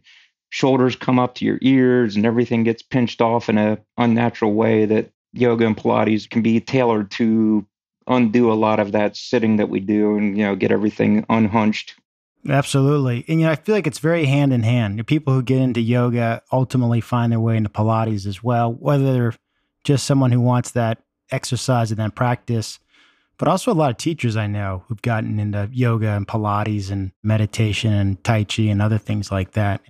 shoulders 0.51 0.95
come 0.95 1.17
up 1.17 1.35
to 1.35 1.45
your 1.45 1.57
ears 1.61 2.15
and 2.15 2.25
everything 2.25 2.63
gets 2.63 2.83
pinched 2.83 3.21
off 3.21 3.49
in 3.49 3.57
a 3.57 3.79
unnatural 3.97 4.53
way 4.53 4.85
that 4.85 5.09
yoga 5.33 5.65
and 5.65 5.75
pilates 5.75 6.29
can 6.29 6.43
be 6.43 6.59
tailored 6.59 7.09
to 7.11 7.65
undo 8.07 8.51
a 8.51 8.53
lot 8.53 8.79
of 8.79 8.91
that 8.91 9.17
sitting 9.17 9.57
that 9.57 9.69
we 9.69 9.79
do 9.79 10.15
and 10.15 10.37
you 10.37 10.43
know 10.43 10.55
get 10.55 10.71
everything 10.71 11.25
unhunched 11.29 11.95
Absolutely. 12.47 13.25
And 13.27 13.39
you 13.39 13.47
know, 13.47 13.51
I 13.51 13.55
feel 13.55 13.73
like 13.73 13.87
it's 13.87 13.99
very 13.99 14.25
hand 14.25 14.53
in 14.53 14.63
hand. 14.63 14.99
The 14.99 15.03
people 15.03 15.33
who 15.33 15.41
get 15.41 15.59
into 15.61 15.81
yoga 15.81 16.43
ultimately 16.51 17.01
find 17.01 17.31
their 17.31 17.39
way 17.39 17.57
into 17.57 17.69
Pilates 17.69 18.27
as 18.27 18.43
well, 18.43 18.71
whether 18.73 19.13
they're 19.13 19.33
just 19.83 20.05
someone 20.05 20.31
who 20.31 20.41
wants 20.41 20.71
that 20.71 20.99
exercise 21.31 21.91
and 21.91 21.99
that 21.99 22.15
practice, 22.15 22.79
but 23.37 23.47
also 23.47 23.71
a 23.71 23.73
lot 23.73 23.89
of 23.89 23.97
teachers 23.97 24.37
I 24.37 24.47
know 24.47 24.83
who've 24.87 25.01
gotten 25.01 25.39
into 25.39 25.69
yoga 25.71 26.09
and 26.09 26.27
Pilates 26.27 26.91
and 26.91 27.11
meditation 27.23 27.93
and 27.93 28.23
Tai 28.23 28.43
Chi 28.43 28.63
and 28.63 28.81
other 28.81 28.99
things 28.99 29.31
like 29.31 29.51
that. 29.51 29.81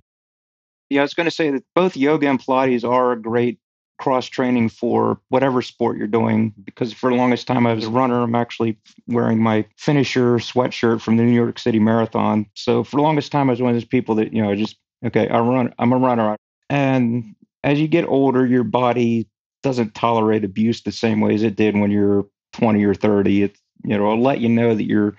Yeah, 0.88 1.00
I 1.00 1.04
was 1.04 1.14
going 1.14 1.26
to 1.26 1.30
say 1.32 1.50
that 1.50 1.64
both 1.74 1.96
yoga 1.96 2.28
and 2.28 2.40
Pilates 2.40 2.88
are 2.88 3.12
a 3.12 3.20
great 3.20 3.58
cross 3.98 4.26
training 4.26 4.68
for 4.68 5.18
whatever 5.28 5.62
sport 5.62 5.96
you're 5.96 6.06
doing. 6.06 6.52
Because 6.64 6.92
for 6.92 7.10
the 7.10 7.16
longest 7.16 7.46
time, 7.46 7.66
I 7.66 7.72
was 7.72 7.84
a 7.84 7.90
runner. 7.90 8.22
I'm 8.22 8.34
actually 8.34 8.78
wearing 9.06 9.42
my 9.42 9.66
finisher 9.76 10.36
sweatshirt 10.36 11.00
from 11.00 11.16
the 11.16 11.22
New 11.22 11.34
York 11.34 11.58
City 11.58 11.78
Marathon. 11.78 12.46
So 12.54 12.84
for 12.84 12.96
the 12.96 13.02
longest 13.02 13.32
time, 13.32 13.48
I 13.48 13.52
was 13.52 13.62
one 13.62 13.70
of 13.70 13.76
those 13.76 13.84
people 13.84 14.14
that, 14.16 14.32
you 14.32 14.42
know, 14.42 14.54
just, 14.54 14.76
okay, 15.04 15.28
I 15.28 15.40
run, 15.40 15.74
I'm 15.78 15.92
a 15.92 15.96
runner. 15.96 16.36
And 16.68 17.34
as 17.64 17.80
you 17.80 17.88
get 17.88 18.06
older, 18.06 18.46
your 18.46 18.64
body 18.64 19.28
doesn't 19.62 19.94
tolerate 19.94 20.44
abuse 20.44 20.82
the 20.82 20.92
same 20.92 21.20
way 21.20 21.34
as 21.34 21.42
it 21.42 21.56
did 21.56 21.76
when 21.76 21.90
you're 21.90 22.26
20 22.52 22.84
or 22.84 22.94
30. 22.94 23.42
It 23.42 23.56
you 23.84 23.96
know, 23.96 24.12
it'll 24.12 24.22
let 24.22 24.40
you 24.40 24.48
know 24.48 24.74
that 24.74 24.84
you're 24.84 25.16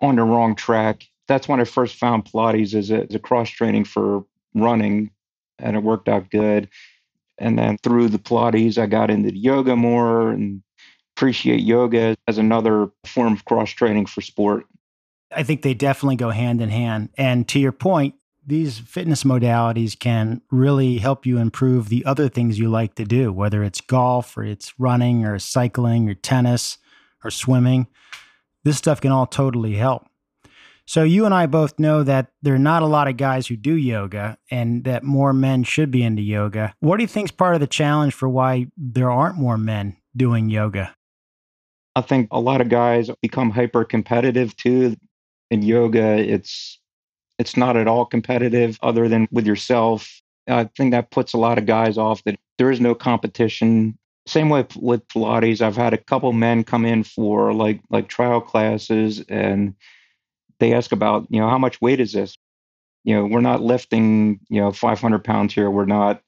on 0.00 0.16
the 0.16 0.22
wrong 0.22 0.54
track. 0.54 1.04
That's 1.26 1.48
when 1.48 1.60
I 1.60 1.64
first 1.64 1.96
found 1.96 2.24
Pilates 2.24 2.74
as 2.74 2.90
a, 2.90 3.02
as 3.02 3.14
a 3.14 3.18
cross 3.18 3.50
training 3.50 3.84
for 3.84 4.24
running, 4.54 5.10
and 5.58 5.76
it 5.76 5.82
worked 5.82 6.08
out 6.08 6.30
good. 6.30 6.68
And 7.38 7.58
then 7.58 7.78
through 7.82 8.08
the 8.08 8.18
Pilates, 8.18 8.78
I 8.78 8.86
got 8.86 9.10
into 9.10 9.36
yoga 9.36 9.76
more 9.76 10.30
and 10.30 10.62
appreciate 11.16 11.60
yoga 11.60 12.16
as 12.26 12.38
another 12.38 12.90
form 13.04 13.32
of 13.32 13.44
cross 13.44 13.70
training 13.70 14.06
for 14.06 14.20
sport. 14.20 14.66
I 15.34 15.42
think 15.42 15.62
they 15.62 15.74
definitely 15.74 16.16
go 16.16 16.30
hand 16.30 16.60
in 16.60 16.70
hand. 16.70 17.10
And 17.16 17.46
to 17.48 17.58
your 17.58 17.72
point, 17.72 18.14
these 18.46 18.78
fitness 18.78 19.24
modalities 19.24 19.98
can 19.98 20.40
really 20.50 20.98
help 20.98 21.26
you 21.26 21.36
improve 21.38 21.90
the 21.90 22.04
other 22.06 22.28
things 22.30 22.58
you 22.58 22.70
like 22.70 22.94
to 22.94 23.04
do, 23.04 23.30
whether 23.30 23.62
it's 23.62 23.82
golf 23.82 24.36
or 24.38 24.42
it's 24.42 24.72
running 24.78 25.24
or 25.24 25.38
cycling 25.38 26.08
or 26.08 26.14
tennis 26.14 26.78
or 27.22 27.30
swimming. 27.30 27.88
This 28.64 28.78
stuff 28.78 29.00
can 29.02 29.12
all 29.12 29.26
totally 29.26 29.74
help. 29.74 30.07
So, 30.88 31.02
you 31.02 31.26
and 31.26 31.34
I 31.34 31.44
both 31.44 31.78
know 31.78 32.02
that 32.02 32.28
there 32.40 32.54
are 32.54 32.58
not 32.58 32.82
a 32.82 32.86
lot 32.86 33.08
of 33.08 33.18
guys 33.18 33.46
who 33.46 33.56
do 33.56 33.76
yoga 33.76 34.38
and 34.50 34.84
that 34.84 35.04
more 35.04 35.34
men 35.34 35.62
should 35.62 35.90
be 35.90 36.02
into 36.02 36.22
yoga. 36.22 36.72
What 36.80 36.96
do 36.96 37.02
you 37.02 37.06
think 37.06 37.26
is 37.26 37.30
part 37.30 37.52
of 37.52 37.60
the 37.60 37.66
challenge 37.66 38.14
for 38.14 38.26
why 38.26 38.68
there 38.78 39.10
aren't 39.10 39.36
more 39.36 39.58
men 39.58 39.98
doing 40.16 40.48
yoga? 40.48 40.94
I 41.94 42.00
think 42.00 42.28
a 42.30 42.40
lot 42.40 42.62
of 42.62 42.70
guys 42.70 43.10
become 43.20 43.50
hyper 43.50 43.84
competitive 43.84 44.56
too. 44.56 44.96
In 45.50 45.60
yoga, 45.60 46.16
it's 46.16 46.80
it's 47.38 47.54
not 47.54 47.76
at 47.76 47.86
all 47.86 48.06
competitive 48.06 48.78
other 48.82 49.08
than 49.08 49.28
with 49.30 49.46
yourself. 49.46 50.22
I 50.48 50.70
think 50.74 50.92
that 50.92 51.10
puts 51.10 51.34
a 51.34 51.38
lot 51.38 51.58
of 51.58 51.66
guys 51.66 51.98
off 51.98 52.24
that 52.24 52.40
there 52.56 52.70
is 52.70 52.80
no 52.80 52.94
competition. 52.94 53.98
Same 54.26 54.48
way 54.48 54.64
with 54.74 55.06
Pilates. 55.08 55.60
I've 55.60 55.76
had 55.76 55.92
a 55.92 55.98
couple 55.98 56.32
men 56.32 56.64
come 56.64 56.86
in 56.86 57.04
for 57.04 57.52
like 57.52 57.82
like 57.90 58.08
trial 58.08 58.40
classes 58.40 59.20
and 59.28 59.74
they 60.60 60.72
ask 60.74 60.92
about, 60.92 61.26
you 61.30 61.40
know, 61.40 61.48
how 61.48 61.58
much 61.58 61.80
weight 61.80 62.00
is 62.00 62.12
this? 62.12 62.36
You 63.04 63.14
know, 63.14 63.26
we're 63.26 63.40
not 63.40 63.62
lifting, 63.62 64.40
you 64.48 64.60
know, 64.60 64.72
500 64.72 65.24
pounds 65.24 65.54
here. 65.54 65.70
We're 65.70 65.86
not, 65.86 66.22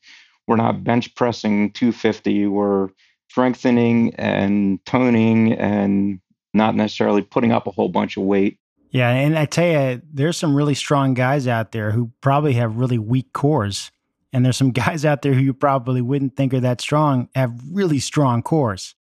we're 0.47 0.57
not 0.57 0.85
bench 0.85 1.15
pressing 1.15 1.73
250. 1.73 2.47
We're 2.47 2.89
strengthening 3.29 4.15
and 4.17 4.85
toning 4.87 5.53
and 5.53 6.21
not 6.53 6.75
necessarily 6.75 7.23
putting 7.23 7.53
up 7.53 7.67
a 7.67 7.71
whole 7.71 7.89
bunch 7.89 8.17
of 8.17 8.25
weight. 8.25 8.59
Yeah, 8.91 9.11
and 9.11 9.39
I 9.39 9.45
tell 9.45 9.67
you, 9.67 10.03
there's 10.13 10.37
some 10.37 10.55
really 10.55 10.75
strong 10.75 11.15
guys 11.15 11.47
out 11.47 11.71
there 11.71 11.93
who 11.93 12.11
probably 12.21 12.55
have 12.55 12.77
really 12.77 12.99
weak 12.99 13.33
cores. 13.33 13.91
And 14.33 14.45
there's 14.45 14.57
some 14.57 14.71
guys 14.73 15.05
out 15.05 15.23
there 15.23 15.35
who 15.35 15.41
you 15.41 15.55
probably 15.55 16.01
wouldn't 16.01 16.37
think 16.37 16.53
are 16.55 16.61
that 16.61 16.81
strong 16.81 17.29
have 17.35 17.61
really 17.71 17.99
strong 17.99 18.43
cores. 18.43 18.95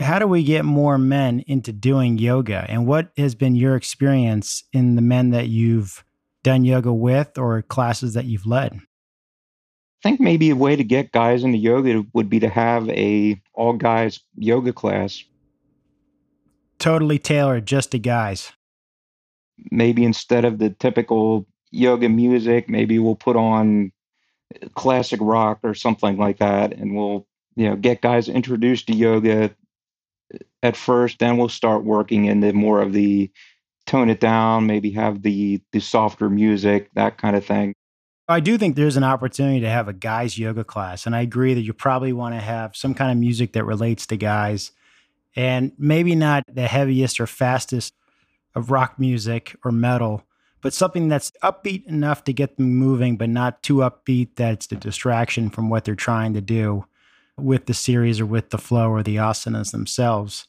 How 0.00 0.18
do 0.18 0.26
we 0.26 0.42
get 0.42 0.64
more 0.64 0.98
men 0.98 1.44
into 1.46 1.72
doing 1.72 2.18
yoga? 2.18 2.66
And 2.68 2.86
what 2.86 3.10
has 3.16 3.34
been 3.34 3.54
your 3.54 3.76
experience 3.76 4.64
in 4.72 4.96
the 4.96 5.02
men 5.02 5.30
that 5.30 5.48
you've 5.48 6.04
done 6.42 6.64
yoga 6.64 6.92
with 6.92 7.38
or 7.38 7.62
classes 7.62 8.14
that 8.14 8.24
you've 8.24 8.46
led? 8.46 8.74
I 8.74 10.08
think 10.08 10.20
maybe 10.20 10.50
a 10.50 10.56
way 10.56 10.76
to 10.76 10.84
get 10.84 11.12
guys 11.12 11.44
into 11.44 11.58
yoga 11.58 12.04
would 12.12 12.28
be 12.28 12.40
to 12.40 12.48
have 12.48 12.88
a 12.90 13.40
all 13.54 13.72
guys 13.72 14.20
yoga 14.36 14.72
class. 14.72 15.22
Totally 16.78 17.18
tailored 17.18 17.66
just 17.66 17.92
to 17.92 17.98
guys 17.98 18.52
maybe 19.70 20.04
instead 20.04 20.44
of 20.44 20.58
the 20.58 20.70
typical 20.70 21.46
yoga 21.70 22.08
music, 22.08 22.68
maybe 22.68 22.98
we'll 22.98 23.14
put 23.14 23.36
on 23.36 23.92
classic 24.74 25.20
rock 25.22 25.60
or 25.62 25.74
something 25.74 26.16
like 26.16 26.38
that, 26.38 26.72
and 26.72 26.94
we'll 26.94 27.26
you 27.56 27.68
know 27.68 27.76
get 27.76 28.02
guys 28.02 28.28
introduced 28.28 28.86
to 28.86 28.94
yoga 28.94 29.54
at 30.64 30.76
first. 30.76 31.20
Then 31.20 31.36
we'll 31.36 31.48
start 31.48 31.84
working 31.84 32.24
into 32.24 32.52
more 32.52 32.80
of 32.80 32.92
the 32.92 33.30
tone 33.86 34.08
it 34.08 34.18
down, 34.18 34.66
maybe 34.66 34.90
have 34.92 35.22
the 35.22 35.60
the 35.70 35.80
softer 35.80 36.28
music, 36.28 36.90
that 36.94 37.18
kind 37.18 37.36
of 37.36 37.44
thing. 37.44 37.74
I 38.26 38.40
do 38.40 38.56
think 38.56 38.74
there's 38.74 38.96
an 38.96 39.04
opportunity 39.04 39.60
to 39.60 39.68
have 39.68 39.86
a 39.86 39.92
guys 39.92 40.38
yoga 40.38 40.64
class, 40.64 41.04
and 41.04 41.14
I 41.14 41.20
agree 41.20 41.52
that 41.52 41.60
you 41.60 41.74
probably 41.74 42.14
want 42.14 42.34
to 42.34 42.40
have 42.40 42.74
some 42.74 42.94
kind 42.94 43.12
of 43.12 43.18
music 43.18 43.52
that 43.52 43.64
relates 43.64 44.06
to 44.06 44.16
guys, 44.16 44.72
and 45.36 45.72
maybe 45.78 46.14
not 46.14 46.42
the 46.48 46.66
heaviest 46.66 47.20
or 47.20 47.26
fastest 47.26 47.92
of 48.54 48.70
rock 48.70 48.98
music 48.98 49.54
or 49.62 49.70
metal, 49.70 50.24
but 50.62 50.72
something 50.72 51.08
that's 51.08 51.32
upbeat 51.42 51.84
enough 51.86 52.24
to 52.24 52.32
get 52.32 52.56
them 52.56 52.74
moving, 52.74 53.18
but 53.18 53.28
not 53.28 53.62
too 53.62 53.76
upbeat 53.76 54.36
that 54.36 54.54
it's 54.54 54.72
a 54.72 54.76
distraction 54.76 55.50
from 55.50 55.68
what 55.68 55.84
they're 55.84 55.94
trying 55.94 56.32
to 56.32 56.40
do 56.40 56.86
with 57.36 57.66
the 57.66 57.74
series 57.74 58.20
or 58.20 58.26
with 58.26 58.48
the 58.48 58.58
flow 58.58 58.88
or 58.88 59.02
the 59.02 59.16
asanas 59.16 59.72
themselves. 59.72 60.46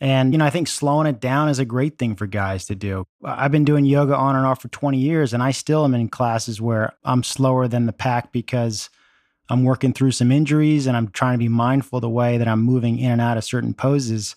And, 0.00 0.32
you 0.32 0.38
know, 0.38 0.44
I 0.44 0.50
think 0.50 0.68
slowing 0.68 1.06
it 1.06 1.20
down 1.20 1.48
is 1.48 1.58
a 1.58 1.64
great 1.64 1.98
thing 1.98 2.14
for 2.14 2.26
guys 2.26 2.66
to 2.66 2.74
do. 2.74 3.04
I've 3.24 3.50
been 3.50 3.64
doing 3.64 3.84
yoga 3.84 4.14
on 4.14 4.36
and 4.36 4.46
off 4.46 4.62
for 4.62 4.68
20 4.68 4.98
years, 4.98 5.34
and 5.34 5.42
I 5.42 5.50
still 5.50 5.84
am 5.84 5.94
in 5.94 6.08
classes 6.08 6.60
where 6.60 6.92
I'm 7.04 7.22
slower 7.24 7.66
than 7.66 7.86
the 7.86 7.92
pack 7.92 8.30
because 8.30 8.90
I'm 9.48 9.64
working 9.64 9.92
through 9.92 10.12
some 10.12 10.30
injuries 10.30 10.86
and 10.86 10.96
I'm 10.96 11.08
trying 11.08 11.34
to 11.34 11.38
be 11.38 11.48
mindful 11.48 12.00
the 12.00 12.08
way 12.08 12.38
that 12.38 12.48
I'm 12.48 12.62
moving 12.62 12.98
in 12.98 13.12
and 13.12 13.20
out 13.20 13.38
of 13.38 13.44
certain 13.44 13.74
poses. 13.74 14.36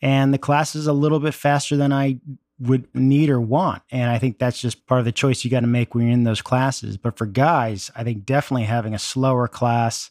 And 0.00 0.32
the 0.32 0.38
class 0.38 0.74
is 0.74 0.86
a 0.86 0.92
little 0.92 1.18
bit 1.18 1.34
faster 1.34 1.76
than 1.76 1.92
I 1.92 2.20
would 2.60 2.92
need 2.94 3.30
or 3.30 3.40
want. 3.40 3.82
And 3.90 4.10
I 4.10 4.18
think 4.18 4.38
that's 4.38 4.60
just 4.60 4.86
part 4.86 5.00
of 5.00 5.04
the 5.04 5.12
choice 5.12 5.44
you 5.44 5.50
got 5.50 5.60
to 5.60 5.66
make 5.66 5.94
when 5.94 6.04
you're 6.04 6.14
in 6.14 6.24
those 6.24 6.42
classes. 6.42 6.96
But 6.96 7.18
for 7.18 7.26
guys, 7.26 7.90
I 7.96 8.04
think 8.04 8.24
definitely 8.24 8.64
having 8.64 8.94
a 8.94 8.98
slower 8.98 9.48
class 9.48 10.10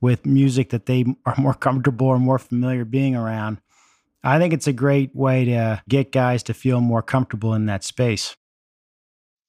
with 0.00 0.26
music 0.26 0.70
that 0.70 0.86
they 0.86 1.04
are 1.26 1.34
more 1.36 1.54
comfortable 1.54 2.06
or 2.06 2.18
more 2.18 2.38
familiar 2.38 2.84
being 2.84 3.14
around 3.14 3.60
I 4.22 4.38
think 4.38 4.52
it's 4.52 4.66
a 4.66 4.72
great 4.72 5.14
way 5.14 5.46
to 5.46 5.82
get 5.88 6.12
guys 6.12 6.42
to 6.44 6.54
feel 6.54 6.80
more 6.80 7.02
comfortable 7.02 7.54
in 7.54 7.66
that 7.66 7.84
space. 7.84 8.36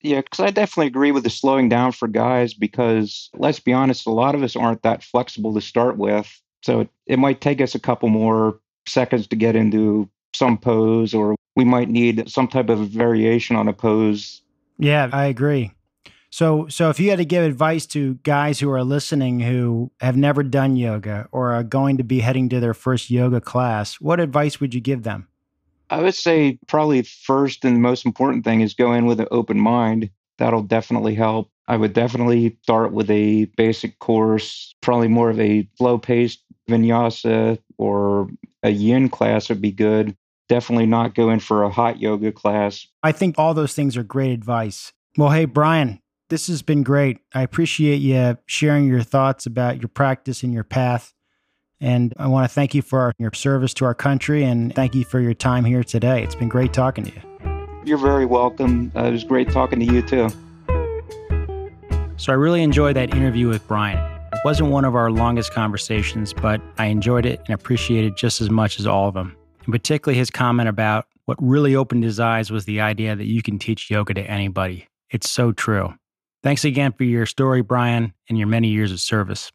Yeah, 0.00 0.20
because 0.20 0.40
I 0.40 0.50
definitely 0.50 0.88
agree 0.88 1.12
with 1.12 1.22
the 1.22 1.30
slowing 1.30 1.68
down 1.68 1.92
for 1.92 2.08
guys 2.08 2.54
because 2.54 3.30
let's 3.34 3.60
be 3.60 3.72
honest, 3.72 4.06
a 4.06 4.10
lot 4.10 4.34
of 4.34 4.42
us 4.42 4.56
aren't 4.56 4.82
that 4.82 5.04
flexible 5.04 5.54
to 5.54 5.60
start 5.60 5.96
with. 5.96 6.40
So 6.62 6.80
it, 6.80 6.88
it 7.06 7.18
might 7.18 7.40
take 7.40 7.60
us 7.60 7.74
a 7.74 7.80
couple 7.80 8.08
more 8.08 8.58
seconds 8.86 9.26
to 9.28 9.36
get 9.36 9.54
into 9.54 10.08
some 10.34 10.58
pose, 10.58 11.14
or 11.14 11.36
we 11.56 11.64
might 11.64 11.88
need 11.88 12.28
some 12.28 12.48
type 12.48 12.68
of 12.68 12.88
variation 12.88 13.54
on 13.54 13.68
a 13.68 13.72
pose. 13.72 14.42
Yeah, 14.78 15.08
I 15.12 15.26
agree. 15.26 15.72
So, 16.32 16.66
so 16.68 16.88
if 16.88 16.98
you 16.98 17.10
had 17.10 17.18
to 17.18 17.26
give 17.26 17.44
advice 17.44 17.84
to 17.88 18.14
guys 18.22 18.58
who 18.58 18.70
are 18.70 18.82
listening 18.82 19.40
who 19.40 19.92
have 20.00 20.16
never 20.16 20.42
done 20.42 20.76
yoga 20.76 21.28
or 21.30 21.52
are 21.52 21.62
going 21.62 21.98
to 21.98 22.04
be 22.04 22.20
heading 22.20 22.48
to 22.48 22.58
their 22.58 22.72
first 22.72 23.10
yoga 23.10 23.38
class, 23.38 24.00
what 24.00 24.18
advice 24.18 24.58
would 24.58 24.72
you 24.72 24.80
give 24.80 25.02
them? 25.02 25.28
I 25.90 26.00
would 26.00 26.14
say 26.14 26.58
probably 26.66 27.02
first 27.02 27.66
and 27.66 27.82
most 27.82 28.06
important 28.06 28.44
thing 28.44 28.62
is 28.62 28.72
go 28.72 28.94
in 28.94 29.04
with 29.04 29.20
an 29.20 29.28
open 29.30 29.60
mind. 29.60 30.08
That'll 30.38 30.62
definitely 30.62 31.14
help. 31.14 31.50
I 31.68 31.76
would 31.76 31.92
definitely 31.92 32.56
start 32.62 32.92
with 32.92 33.10
a 33.10 33.44
basic 33.58 33.98
course, 33.98 34.74
probably 34.80 35.08
more 35.08 35.28
of 35.28 35.38
a 35.38 35.68
flow 35.76 35.98
paced 35.98 36.42
vinyasa 36.66 37.58
or 37.76 38.30
a 38.62 38.70
yin 38.70 39.10
class 39.10 39.50
would 39.50 39.60
be 39.60 39.70
good. 39.70 40.16
Definitely 40.48 40.86
not 40.86 41.14
go 41.14 41.28
in 41.28 41.40
for 41.40 41.62
a 41.62 41.70
hot 41.70 42.00
yoga 42.00 42.32
class. 42.32 42.86
I 43.02 43.12
think 43.12 43.34
all 43.36 43.52
those 43.52 43.74
things 43.74 43.98
are 43.98 44.02
great 44.02 44.32
advice. 44.32 44.94
Well, 45.18 45.30
hey, 45.30 45.44
Brian, 45.44 46.00
this 46.32 46.46
has 46.46 46.62
been 46.62 46.82
great. 46.82 47.18
I 47.34 47.42
appreciate 47.42 47.96
you 47.96 48.38
sharing 48.46 48.86
your 48.86 49.02
thoughts 49.02 49.44
about 49.44 49.82
your 49.82 49.88
practice 49.88 50.42
and 50.42 50.50
your 50.50 50.64
path. 50.64 51.12
And 51.78 52.14
I 52.16 52.26
want 52.26 52.48
to 52.48 52.54
thank 52.54 52.74
you 52.74 52.80
for 52.80 53.12
your 53.18 53.30
service 53.34 53.74
to 53.74 53.84
our 53.84 53.94
country 53.94 54.42
and 54.42 54.74
thank 54.74 54.94
you 54.94 55.04
for 55.04 55.20
your 55.20 55.34
time 55.34 55.62
here 55.62 55.84
today. 55.84 56.22
It's 56.22 56.34
been 56.34 56.48
great 56.48 56.72
talking 56.72 57.04
to 57.04 57.10
you. 57.10 57.82
You're 57.84 57.98
very 57.98 58.24
welcome. 58.24 58.90
Uh, 58.96 59.04
it 59.04 59.10
was 59.10 59.24
great 59.24 59.50
talking 59.50 59.78
to 59.80 59.84
you 59.84 60.00
too. 60.00 60.30
So 62.16 62.32
I 62.32 62.36
really 62.36 62.62
enjoyed 62.62 62.96
that 62.96 63.14
interview 63.14 63.48
with 63.48 63.68
Brian. 63.68 63.98
It 64.32 64.40
wasn't 64.42 64.70
one 64.70 64.86
of 64.86 64.94
our 64.94 65.10
longest 65.10 65.52
conversations, 65.52 66.32
but 66.32 66.62
I 66.78 66.86
enjoyed 66.86 67.26
it 67.26 67.42
and 67.44 67.54
appreciated 67.54 68.16
just 68.16 68.40
as 68.40 68.48
much 68.48 68.80
as 68.80 68.86
all 68.86 69.06
of 69.06 69.12
them. 69.12 69.36
And 69.66 69.74
particularly 69.74 70.18
his 70.18 70.30
comment 70.30 70.70
about 70.70 71.04
what 71.26 71.36
really 71.42 71.76
opened 71.76 72.04
his 72.04 72.18
eyes 72.18 72.50
was 72.50 72.64
the 72.64 72.80
idea 72.80 73.14
that 73.16 73.26
you 73.26 73.42
can 73.42 73.58
teach 73.58 73.90
yoga 73.90 74.14
to 74.14 74.22
anybody. 74.22 74.88
It's 75.10 75.30
so 75.30 75.52
true. 75.52 75.92
Thanks 76.42 76.64
again 76.64 76.92
for 76.92 77.04
your 77.04 77.26
story, 77.26 77.62
Brian, 77.62 78.12
and 78.28 78.36
your 78.36 78.48
many 78.48 78.68
years 78.68 78.90
of 78.90 79.00
service. 79.00 79.52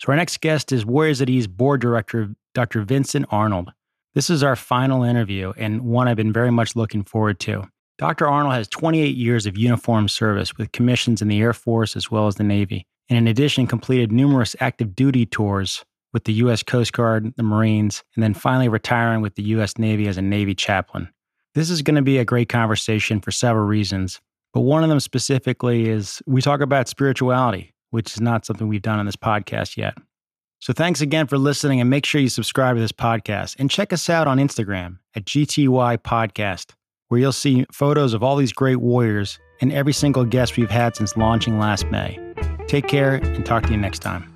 So, 0.00 0.12
our 0.12 0.16
next 0.16 0.40
guest 0.40 0.70
is 0.72 0.86
Warriors 0.86 1.20
at 1.20 1.28
Ease 1.28 1.46
board 1.46 1.80
director, 1.80 2.34
Dr. 2.54 2.82
Vincent 2.82 3.26
Arnold. 3.30 3.72
This 4.14 4.30
is 4.30 4.44
our 4.44 4.54
final 4.54 5.02
interview 5.02 5.52
and 5.56 5.82
one 5.82 6.06
I've 6.06 6.16
been 6.16 6.32
very 6.32 6.52
much 6.52 6.76
looking 6.76 7.02
forward 7.02 7.40
to. 7.40 7.68
Dr. 7.98 8.28
Arnold 8.28 8.54
has 8.54 8.68
28 8.68 9.16
years 9.16 9.46
of 9.46 9.56
uniform 9.56 10.08
service 10.08 10.56
with 10.56 10.72
commissions 10.72 11.20
in 11.20 11.28
the 11.28 11.40
Air 11.40 11.52
Force 11.52 11.96
as 11.96 12.10
well 12.10 12.28
as 12.28 12.36
the 12.36 12.44
Navy, 12.44 12.86
and 13.08 13.16
in 13.16 13.26
addition, 13.26 13.66
completed 13.66 14.12
numerous 14.12 14.54
active 14.60 14.94
duty 14.94 15.26
tours 15.26 15.84
with 16.12 16.24
the 16.24 16.32
U.S. 16.34 16.62
Coast 16.62 16.92
Guard, 16.92 17.34
the 17.36 17.42
Marines, 17.42 18.04
and 18.14 18.22
then 18.22 18.34
finally 18.34 18.68
retiring 18.68 19.20
with 19.20 19.34
the 19.34 19.42
U.S. 19.44 19.78
Navy 19.78 20.06
as 20.06 20.16
a 20.16 20.22
Navy 20.22 20.54
chaplain. 20.54 21.08
This 21.54 21.70
is 21.70 21.82
going 21.82 21.96
to 21.96 22.02
be 22.02 22.18
a 22.18 22.24
great 22.24 22.48
conversation 22.48 23.20
for 23.20 23.30
several 23.30 23.66
reasons, 23.66 24.20
but 24.54 24.60
one 24.60 24.84
of 24.84 24.88
them 24.88 25.00
specifically 25.00 25.90
is 25.90 26.22
we 26.26 26.40
talk 26.40 26.60
about 26.60 26.88
spirituality, 26.88 27.74
which 27.90 28.14
is 28.14 28.20
not 28.20 28.46
something 28.46 28.68
we've 28.68 28.80
done 28.80 29.00
on 29.00 29.04
this 29.04 29.16
podcast 29.16 29.76
yet. 29.76 29.98
So 30.60 30.72
thanks 30.72 31.02
again 31.02 31.26
for 31.26 31.36
listening 31.36 31.80
and 31.80 31.90
make 31.90 32.06
sure 32.06 32.20
you 32.20 32.28
subscribe 32.30 32.76
to 32.76 32.80
this 32.80 32.92
podcast 32.92 33.56
and 33.58 33.68
check 33.68 33.92
us 33.92 34.08
out 34.08 34.26
on 34.28 34.38
Instagram 34.38 34.98
at 35.14 35.26
GTY 35.26 35.98
Podcast, 35.98 36.72
where 37.08 37.20
you'll 37.20 37.32
see 37.32 37.66
photos 37.70 38.14
of 38.14 38.22
all 38.22 38.36
these 38.36 38.52
great 38.52 38.76
warriors 38.76 39.38
and 39.60 39.72
every 39.72 39.92
single 39.92 40.24
guest 40.24 40.56
we've 40.56 40.70
had 40.70 40.96
since 40.96 41.16
launching 41.16 41.58
last 41.58 41.90
May. 41.90 42.18
Take 42.68 42.86
care 42.86 43.16
and 43.16 43.44
talk 43.44 43.64
to 43.64 43.72
you 43.72 43.76
next 43.76 43.98
time. 43.98 44.33